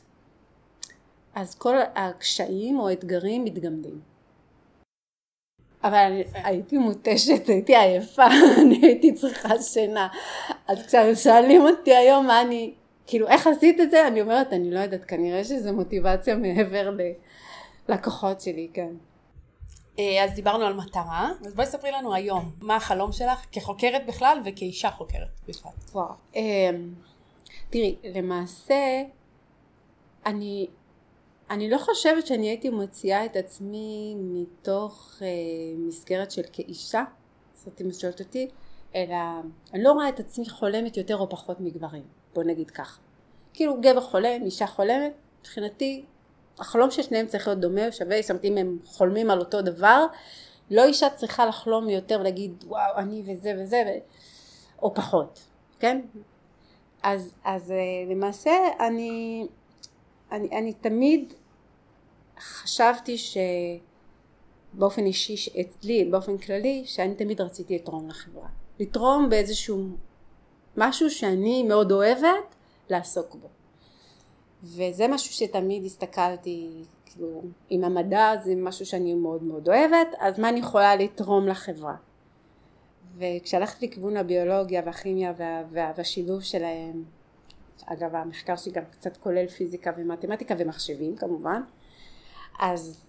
אז 1.35 1.55
כל 1.55 1.75
הקשיים 1.95 2.79
או 2.79 2.89
האתגרים 2.89 3.45
מתגמדים. 3.45 4.01
אבל 5.83 6.21
הייתי 6.33 6.77
מותשת, 6.77 7.47
הייתי 7.47 7.75
עייפה, 7.75 8.25
אני 8.61 8.79
הייתי 8.83 9.13
צריכה 9.13 9.61
שינה. 9.61 10.07
אז 10.67 10.85
כששואלים 10.85 11.61
אותי 11.61 11.95
היום 11.95 12.27
מה 12.27 12.41
אני, 12.41 12.73
כאילו 13.07 13.27
איך 13.27 13.47
עשית 13.47 13.81
את 13.81 13.91
זה, 13.91 14.07
אני 14.07 14.21
אומרת, 14.21 14.53
אני 14.53 14.71
לא 14.71 14.79
יודעת, 14.79 15.05
כנראה 15.05 15.43
שזה 15.43 15.71
מוטיבציה 15.71 16.35
מעבר 16.35 16.91
ללקוחות 17.89 18.41
שלי, 18.41 18.67
כן. 18.73 18.91
אה, 19.99 20.23
אז 20.23 20.33
דיברנו 20.33 20.65
על 20.65 20.73
מטרה, 20.73 21.31
אז 21.45 21.53
בואי 21.53 21.67
ספרי 21.67 21.91
לנו 21.91 22.13
היום, 22.13 22.51
מה 22.61 22.75
החלום 22.75 23.11
שלך 23.11 23.45
כחוקרת 23.51 24.05
בכלל 24.05 24.41
וכאישה 24.45 24.91
חוקרת 24.91 25.29
בפרט. 25.47 25.73
וואו. 25.91 26.13
אמ, 26.35 26.93
תראי, 27.69 27.95
למעשה, 28.03 29.03
אני, 30.25 30.67
אני 31.49 31.69
לא 31.69 31.77
חושבת 31.77 32.27
שאני 32.27 32.47
הייתי 32.47 32.69
מוציאה 32.69 33.25
את 33.25 33.35
עצמי 33.35 34.15
מתוך 34.19 35.17
אה, 35.21 35.27
מסגרת 35.77 36.31
של 36.31 36.41
כאישה, 36.51 37.03
זאת 37.53 37.81
אם 37.81 37.91
שואלת 37.91 38.19
אותי, 38.19 38.47
אלא 38.95 39.15
אני 39.73 39.83
לא 39.83 39.91
רואה 39.91 40.09
את 40.09 40.19
עצמי 40.19 40.49
חולמת 40.49 40.97
יותר 40.97 41.17
או 41.17 41.29
פחות 41.29 41.59
מגברים, 41.59 42.03
בוא 42.33 42.43
נגיד 42.43 42.71
ככה. 42.71 42.99
כאילו 43.53 43.81
גבר 43.81 44.01
חולם, 44.01 44.43
אישה 44.45 44.67
חולמת, 44.67 45.13
מבחינתי 45.41 46.05
החלום 46.59 46.91
של 46.91 47.01
שניהם 47.01 47.27
צריך 47.27 47.47
להיות 47.47 47.59
דומה, 47.59 47.91
שווה, 47.91 48.21
זאת 48.21 48.29
אומרת 48.29 48.45
אם 48.45 48.57
הם 48.57 48.77
חולמים 48.85 49.29
על 49.29 49.39
אותו 49.39 49.61
דבר, 49.61 50.05
לא 50.71 50.85
אישה 50.85 51.09
צריכה 51.09 51.45
לחלום 51.45 51.89
יותר 51.89 52.17
ולהגיד 52.19 52.63
וואו 52.67 52.97
אני 52.97 53.23
וזה 53.25 53.53
וזה, 53.59 53.83
ו... 53.87 53.89
או 54.81 54.93
פחות, 54.93 55.39
כן? 55.79 56.01
אז, 57.03 57.33
אז 57.43 57.71
אה, 57.71 57.77
למעשה 58.11 58.51
אני, 58.79 59.45
אני, 60.31 60.57
אני 60.57 60.73
תמיד 60.73 61.33
חשבתי 62.39 63.17
שבאופן 63.17 65.05
אישי, 65.05 65.61
אצלי, 65.61 66.05
באופן 66.05 66.37
כללי, 66.37 66.83
שאני 66.85 67.15
תמיד 67.15 67.41
רציתי 67.41 67.75
לתרום 67.75 68.09
לחברה. 68.09 68.47
לתרום 68.79 69.29
באיזשהו 69.29 69.87
משהו 70.77 71.09
שאני 71.09 71.63
מאוד 71.63 71.91
אוהבת 71.91 72.55
לעסוק 72.89 73.35
בו. 73.35 73.47
וזה 74.63 75.07
משהו 75.07 75.33
שתמיד 75.33 75.83
הסתכלתי, 75.83 76.83
כאילו, 77.05 77.41
אם 77.71 77.83
המדע 77.83 78.31
זה 78.43 78.53
משהו 78.55 78.85
שאני 78.85 79.13
מאוד 79.13 79.43
מאוד 79.43 79.69
אוהבת, 79.69 80.07
אז 80.19 80.39
מה 80.39 80.49
אני 80.49 80.59
יכולה 80.59 80.95
לתרום 80.95 81.47
לחברה? 81.47 81.95
וכשהלכתי 83.17 83.87
לכיוון 83.87 84.17
הביולוגיה 84.17 84.81
והכימיה 84.85 85.33
וה, 85.37 85.63
וה, 85.71 85.91
והשילוב 85.97 86.41
שלהם, 86.41 87.03
אגב 87.85 88.15
המחקר 88.15 88.55
שלי 88.55 88.71
גם 88.71 88.83
קצת 88.91 89.17
כולל 89.17 89.47
פיזיקה 89.47 89.91
ומתמטיקה 89.97 90.55
ומחשבים 90.57 91.15
כמובן, 91.15 91.61
אז, 92.59 93.05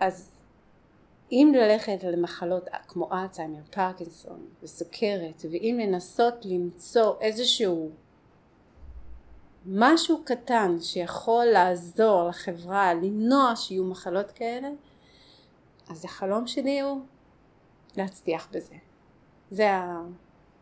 אז 0.00 0.30
אם 1.32 1.52
ללכת 1.56 2.04
למחלות 2.04 2.68
כמו 2.88 3.08
אלצהיימר, 3.12 3.60
פרקינסון 3.70 4.46
וסוכרת, 4.62 5.42
ואם 5.50 5.78
לנסות 5.82 6.34
למצוא 6.44 7.14
איזשהו 7.20 7.90
משהו 9.66 10.22
קטן 10.24 10.76
שיכול 10.80 11.44
לעזור 11.44 12.28
לחברה 12.28 12.94
למנוע 12.94 13.56
שיהיו 13.56 13.84
מחלות 13.84 14.30
כאלה, 14.30 14.68
אז 15.88 16.04
החלום 16.04 16.46
שלי 16.46 16.80
הוא 16.80 17.00
להצליח 17.96 18.48
בזה. 18.52 18.74
זה 19.50 19.70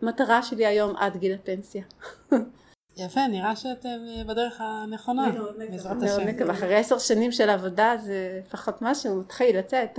המטרה 0.03 0.43
שלי 0.43 0.67
היום 0.67 0.97
עד 0.97 1.17
גיל 1.17 1.35
הפנסיה. 1.35 1.85
יפה, 2.97 3.27
נראה 3.27 3.57
שאתם 3.57 3.99
בדרך 4.27 4.61
הנכונה, 4.61 5.31
בעזרת 5.71 6.03
השם. 6.03 6.51
אחרי 6.51 6.77
עשר 6.77 6.99
שנים 6.99 7.33
של 7.33 7.51
עבודה 7.51 7.97
זה 8.05 8.41
לפחות 8.45 8.83
משהו, 8.83 9.17
מתחיל 9.17 9.59
לצאת. 9.59 9.99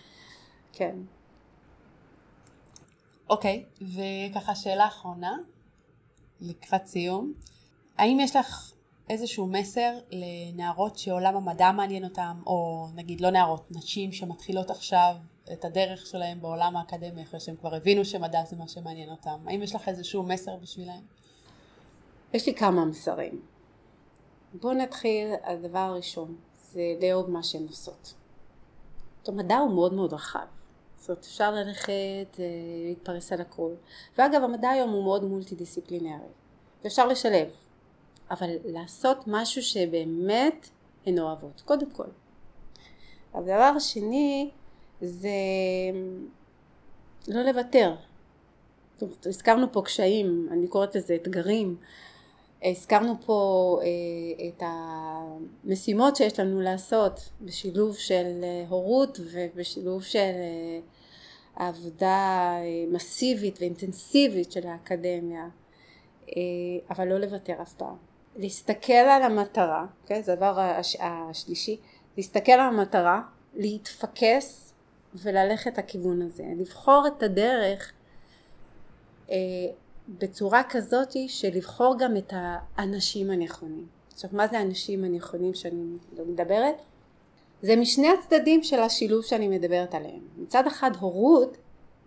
כן. 0.72 0.96
אוקיי, 3.30 3.64
וככה 3.80 4.54
שאלה 4.54 4.86
אחרונה, 4.86 5.36
לקראת 6.40 6.86
סיום. 6.86 7.32
האם 8.00 8.20
יש 8.20 8.36
לך 8.36 8.72
איזשהו 9.10 9.46
מסר 9.46 9.98
לנערות 10.10 10.98
שעולם 10.98 11.36
המדע 11.36 11.72
מעניין 11.72 12.04
אותם, 12.04 12.42
או 12.46 12.86
נגיד 12.94 13.20
לא 13.20 13.30
נערות, 13.30 13.70
נשים 13.70 14.12
שמתחילות 14.12 14.70
עכשיו 14.70 15.14
את 15.52 15.64
הדרך 15.64 16.06
שלהם 16.06 16.40
בעולם 16.40 16.76
האקדמי 16.76 17.22
אחרי 17.22 17.40
שהם 17.40 17.56
כבר 17.56 17.74
הבינו 17.74 18.04
שמדע 18.04 18.44
זה 18.44 18.56
מה 18.56 18.68
שמעניין 18.68 19.10
אותם, 19.10 19.38
האם 19.46 19.62
יש 19.62 19.74
לך 19.74 19.88
איזשהו 19.88 20.22
מסר 20.22 20.56
בשבילם? 20.56 21.00
יש 22.32 22.46
לי 22.46 22.54
כמה 22.54 22.84
מסרים. 22.84 23.40
בואו 24.54 24.74
נתחיל, 24.74 25.28
הדבר 25.44 25.78
הראשון 25.78 26.36
זה 26.62 26.82
לאהוב 27.02 27.30
מה 27.30 27.42
שהן 27.42 27.66
עושות. 27.66 28.14
המדע 29.26 29.58
הוא 29.58 29.72
מאוד 29.74 29.94
מאוד 29.94 30.12
רחב. 30.12 30.46
זאת 30.96 31.08
אומרת, 31.08 31.24
אפשר 31.24 31.50
ללכת, 31.50 32.36
אה, 32.38 32.44
להתפרס 32.88 33.32
על 33.32 33.40
הכל. 33.40 33.72
ואגב, 34.18 34.42
המדע 34.42 34.68
היום 34.70 34.90
הוא 34.90 35.04
מאוד 35.04 35.24
מולטי 35.24 35.54
דיסציפלינרי. 35.54 36.28
ואפשר 36.84 37.06
לשלב. 37.06 37.48
אבל 38.30 38.50
לעשות 38.64 39.24
משהו 39.26 39.62
שבאמת 39.62 40.68
הן 41.06 41.18
אוהבות, 41.18 41.62
קודם 41.64 41.90
כל. 41.90 42.06
הדבר 43.34 43.72
השני 43.76 44.50
זה 45.00 45.30
לא 47.28 47.42
לוותר. 47.42 47.94
זאת 48.94 49.02
אומרת, 49.02 49.26
הזכרנו 49.26 49.72
פה 49.72 49.82
קשיים, 49.82 50.48
אני 50.50 50.68
קוראת 50.68 50.94
לזה 50.94 51.14
אתגרים. 51.14 51.76
הזכרנו 52.62 53.14
פה 53.26 53.80
אה, 53.82 54.48
את 54.48 54.62
המשימות 55.64 56.16
שיש 56.16 56.40
לנו 56.40 56.60
לעשות 56.60 57.30
בשילוב 57.40 57.96
של 57.96 58.40
אה, 58.42 58.64
הורות 58.68 59.20
ובשילוב 59.32 60.02
של 60.02 60.18
אה, 60.18 60.80
עבודה 61.68 62.54
מסיבית 62.88 63.58
ואינטנסיבית 63.60 64.52
של 64.52 64.66
האקדמיה, 64.66 65.48
אבל 66.90 67.08
לא 67.08 67.18
לוותר 67.18 67.62
אף 67.62 67.74
פעם. 67.74 68.09
להסתכל 68.40 68.92
על 68.92 69.22
המטרה, 69.22 69.84
okay, 69.84 70.02
אוקיי? 70.02 70.22
זה 70.22 70.32
הדבר 70.32 70.60
הש, 70.60 70.96
השלישי, 71.00 71.80
להסתכל 72.16 72.52
על 72.52 72.60
המטרה, 72.60 73.22
להתפקס 73.54 74.72
וללכת 75.14 75.78
לכיוון 75.78 76.22
הזה, 76.22 76.44
לבחור 76.56 77.06
את 77.06 77.22
הדרך 77.22 77.92
אה, 79.30 79.36
בצורה 80.08 80.62
כזאת 80.68 81.16
של 81.28 81.48
לבחור 81.54 81.98
גם 81.98 82.16
את 82.16 82.32
האנשים 82.76 83.30
הנכונים. 83.30 83.86
עכשיו 84.12 84.30
מה 84.32 84.46
זה 84.46 84.58
האנשים 84.58 85.04
הנכונים 85.04 85.54
שאני 85.54 85.98
מדברת? 86.26 86.74
זה 87.62 87.76
משני 87.76 88.08
הצדדים 88.10 88.62
של 88.62 88.80
השילוב 88.80 89.24
שאני 89.24 89.48
מדברת 89.48 89.94
עליהם. 89.94 90.20
מצד 90.36 90.66
אחד 90.66 90.90
הורות 91.00 91.56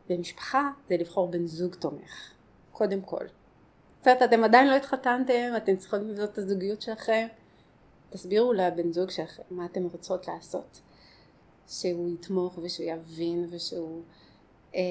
ומשפחה 0.09 0.69
זה 0.89 0.97
לבחור 0.97 1.27
בן 1.27 1.45
זוג 1.45 1.75
תומך, 1.75 2.31
קודם 2.71 3.01
כל. 3.01 3.25
זאת 4.05 4.21
אתם 4.23 4.43
עדיין 4.43 4.67
לא 4.67 4.75
התחתנתם, 4.75 5.53
אתם 5.57 5.75
צריכים 5.75 6.09
לבדוק 6.09 6.31
את 6.31 6.37
הזוגיות 6.37 6.81
שלכם, 6.81 7.27
תסבירו 8.09 8.53
לבן 8.53 8.91
זוג 8.91 9.09
שלכם 9.09 9.43
מה 9.51 9.65
אתם 9.65 9.83
רוצות 9.83 10.27
לעשות. 10.27 10.81
שהוא 11.67 12.09
יתמוך 12.09 12.59
ושהוא 12.61 12.87
יבין 12.87 13.47
ושהוא 13.49 14.01
אה, 14.75 14.81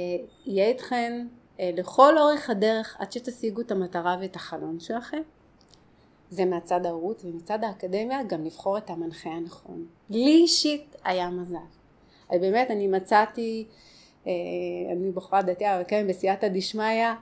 יהיה 0.47 0.69
איתכם 0.69 1.27
אה, 1.61 1.71
לכל 1.77 2.19
אורך 2.19 2.51
הדרך 2.51 2.97
עד 2.99 3.13
שתשיגו 3.13 3.61
את 3.61 3.71
המטרה 3.71 4.17
ואת 4.21 4.37
החלום 4.37 4.81
שלכם. 4.81 5.23
זה 6.31 6.45
מהצד 6.45 6.87
ההורות 6.87 7.25
ומצד 7.25 7.65
האקדמיה 7.65 8.23
גם 8.23 8.45
לבחור 8.45 8.79
את 8.79 8.91
המנחה 8.91 9.31
הנכון. 9.31 9.87
לי 10.11 10.31
אישית 10.31 10.97
היה 11.05 11.31
מזל. 11.31 11.57
אז 12.31 12.41
באמת 12.41 12.71
אני 12.71 12.87
מצאתי, 12.87 13.67
אה, 14.27 14.33
אני 14.93 15.11
בחורה 15.11 15.43
דתייה 15.43 15.77
אבל 15.77 15.85
כן 15.89 16.07
בסייעתא 16.09 16.49
דשמיא 16.49 17.13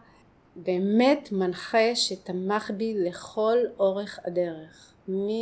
באמת 0.57 1.29
מנחה 1.33 1.95
שתמך 1.95 2.71
בי 2.77 2.95
לכל 2.95 3.59
אורך 3.79 4.19
הדרך. 4.25 4.95
מהיום 5.09 5.37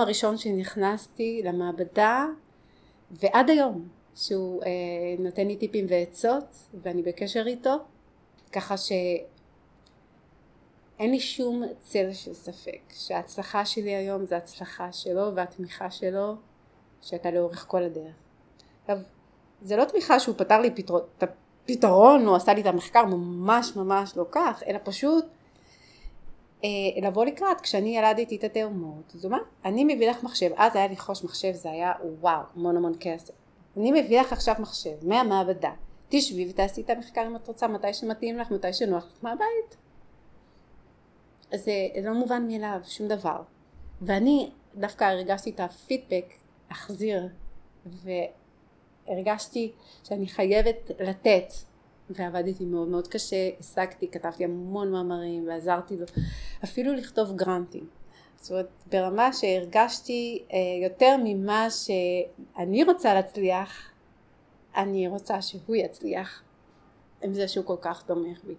הראשון 0.00 0.38
שנכנסתי 0.38 1.42
למעבדה 1.44 2.26
ועד 3.10 3.50
היום 3.50 3.88
שהוא 4.14 4.62
אה, 4.62 4.68
נותן 5.18 5.46
לי 5.46 5.56
טיפים 5.56 5.86
ועצות 5.88 6.44
ואני 6.82 7.02
בקשר 7.02 7.46
איתו 7.46 7.76
ככה 8.52 8.76
שאין 8.76 9.00
לי 10.98 11.20
שום 11.20 11.62
צל 11.80 12.12
של 12.12 12.34
ספק 12.34 12.80
שההצלחה 12.94 13.64
שלי 13.64 13.94
היום 13.94 14.26
זה 14.26 14.36
הצלחה 14.36 14.92
שלו 14.92 15.34
והתמיכה 15.34 15.90
שלו 15.90 16.34
שהייתה 17.02 17.30
לאורך 17.30 17.64
כל 17.68 17.82
הדרך. 17.82 18.14
עכשיו 18.80 18.98
זה 19.62 19.76
לא 19.76 19.84
תמיכה 19.84 20.20
שהוא 20.20 20.34
פתר 20.38 20.60
לי 20.60 20.70
פתרון, 20.70 21.00
פתרון 21.66 22.26
או 22.26 22.36
עשה 22.36 22.54
לי 22.54 22.60
את 22.60 22.66
המחקר 22.66 23.04
ממש 23.04 23.76
ממש 23.76 24.16
לא 24.16 24.24
כך 24.30 24.62
אלא 24.66 24.78
פשוט 24.84 25.24
אה, 26.64 26.68
לבוא 27.02 27.24
לקראת 27.24 27.60
כשאני 27.60 27.98
ילדתי 27.98 28.36
את 28.36 28.44
התאומות 28.44 29.14
הוא 29.14 29.28
אמר 29.30 29.38
אני 29.64 29.84
מביא 29.84 30.10
לך 30.10 30.22
מחשב 30.22 30.50
אז 30.56 30.76
היה 30.76 30.88
לרכוש 30.88 31.24
מחשב 31.24 31.52
זה 31.52 31.70
היה 31.70 31.92
וואו 32.20 32.42
המון 32.56 32.76
המון 32.76 32.92
כסף 33.00 33.34
אני 33.76 34.02
מביא 34.02 34.20
לך 34.20 34.32
עכשיו 34.32 34.54
מחשב 34.58 35.08
מהמעבדה, 35.08 35.72
תשבי 36.08 36.50
ותעשי 36.50 36.80
את 36.80 36.90
המחקר 36.90 37.26
אם 37.26 37.36
את 37.36 37.48
רוצה, 37.48 37.68
מתי 37.68 37.94
שמתאים 37.94 38.38
לך, 38.38 38.50
מתי 38.50 38.72
שנוח 38.72 39.04
לך 39.04 39.18
מהבית. 39.22 39.76
זה 41.54 41.72
לא 42.04 42.14
מובן 42.14 42.46
מאליו, 42.48 42.80
שום 42.84 43.08
דבר. 43.08 43.42
ואני 44.02 44.50
דווקא 44.74 45.04
הרגשתי 45.04 45.50
את 45.50 45.60
הפידבק 45.60 46.24
להחזיר, 46.70 47.28
והרגשתי 49.08 49.72
שאני 50.04 50.26
חייבת 50.26 50.90
לתת, 51.00 51.52
ועבדתי 52.10 52.64
מאוד 52.64 52.88
מאוד 52.88 53.08
קשה, 53.08 53.50
השגתי, 53.60 54.08
כתבתי 54.08 54.44
המון 54.44 54.92
מאמרים 54.92 55.48
ועזרתי 55.48 55.96
לו, 55.96 56.06
אפילו 56.64 56.94
לכתוב 56.94 57.36
גרנטים. 57.36 57.86
זאת 58.44 58.50
אומרת 58.50 58.68
ברמה 58.90 59.32
שהרגשתי 59.32 60.44
אה, 60.52 60.58
יותר 60.84 61.16
ממה 61.24 61.66
שאני 61.70 62.84
רוצה 62.84 63.14
להצליח 63.14 63.90
אני 64.76 65.08
רוצה 65.08 65.42
שהוא 65.42 65.76
יצליח 65.76 66.42
עם 67.22 67.34
זה 67.34 67.48
שהוא 67.48 67.64
כל 67.64 67.76
כך 67.80 68.02
תומך 68.02 68.44
בי 68.44 68.54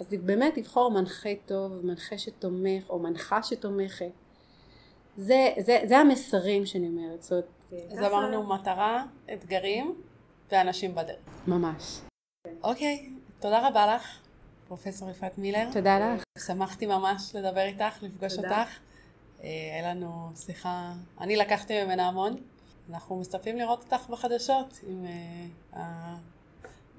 אז 0.00 0.06
באמת 0.24 0.58
לבחור 0.58 0.90
מנחה 0.90 1.28
טוב 1.46 1.86
מנחה 1.86 2.18
שתומך 2.18 2.90
או 2.90 2.98
מנחה 2.98 3.42
שתומכת 3.42 4.10
זה, 5.16 5.48
זה, 5.58 5.78
זה 5.84 5.98
המסרים 5.98 6.66
שאני 6.66 6.86
אומרת 6.86 7.22
זאת 7.22 7.32
אומרת 7.32 7.48
אז 7.92 7.98
אמרנו 7.98 8.42
מטרה, 8.46 9.04
אתגרים 9.32 9.94
ואנשים 10.52 10.94
בדרך 10.94 11.16
ממש 11.46 12.00
אוקיי, 12.62 13.10
תודה 13.40 13.68
רבה 13.68 13.94
לך 13.94 14.18
פרופסור 14.68 15.10
יפעת 15.10 15.38
מילר. 15.38 15.68
תודה 15.72 15.98
לך. 15.98 16.22
שמחתי 16.46 16.86
ממש 16.86 17.34
לדבר 17.34 17.60
איתך, 17.60 18.02
לפגוש 18.02 18.36
תודה. 18.36 18.60
אותך. 18.60 18.70
אה, 19.42 19.48
היה 19.74 19.94
לנו 19.94 20.30
שיחה, 20.36 20.92
אני 21.20 21.36
לקחתי 21.36 21.84
ממנה 21.84 22.08
המון. 22.08 22.36
אנחנו 22.90 23.20
מצפים 23.20 23.56
לראות 23.56 23.82
אותך 23.92 24.08
בחדשות 24.10 24.80
עם 24.88 25.06
אה, 25.76 26.14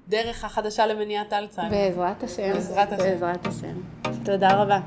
הדרך 0.08 0.44
החדשה 0.44 0.86
למניעת 0.86 1.32
אלצהיימר. 1.32 1.76
בעזרת 1.76 2.22
השם. 2.22 2.52
בעזרת 2.52 2.92
השם. 2.92 3.04
בעזרת 3.04 3.46
השם. 3.46 3.80
תודה 4.24 4.62
רבה. 4.62 4.80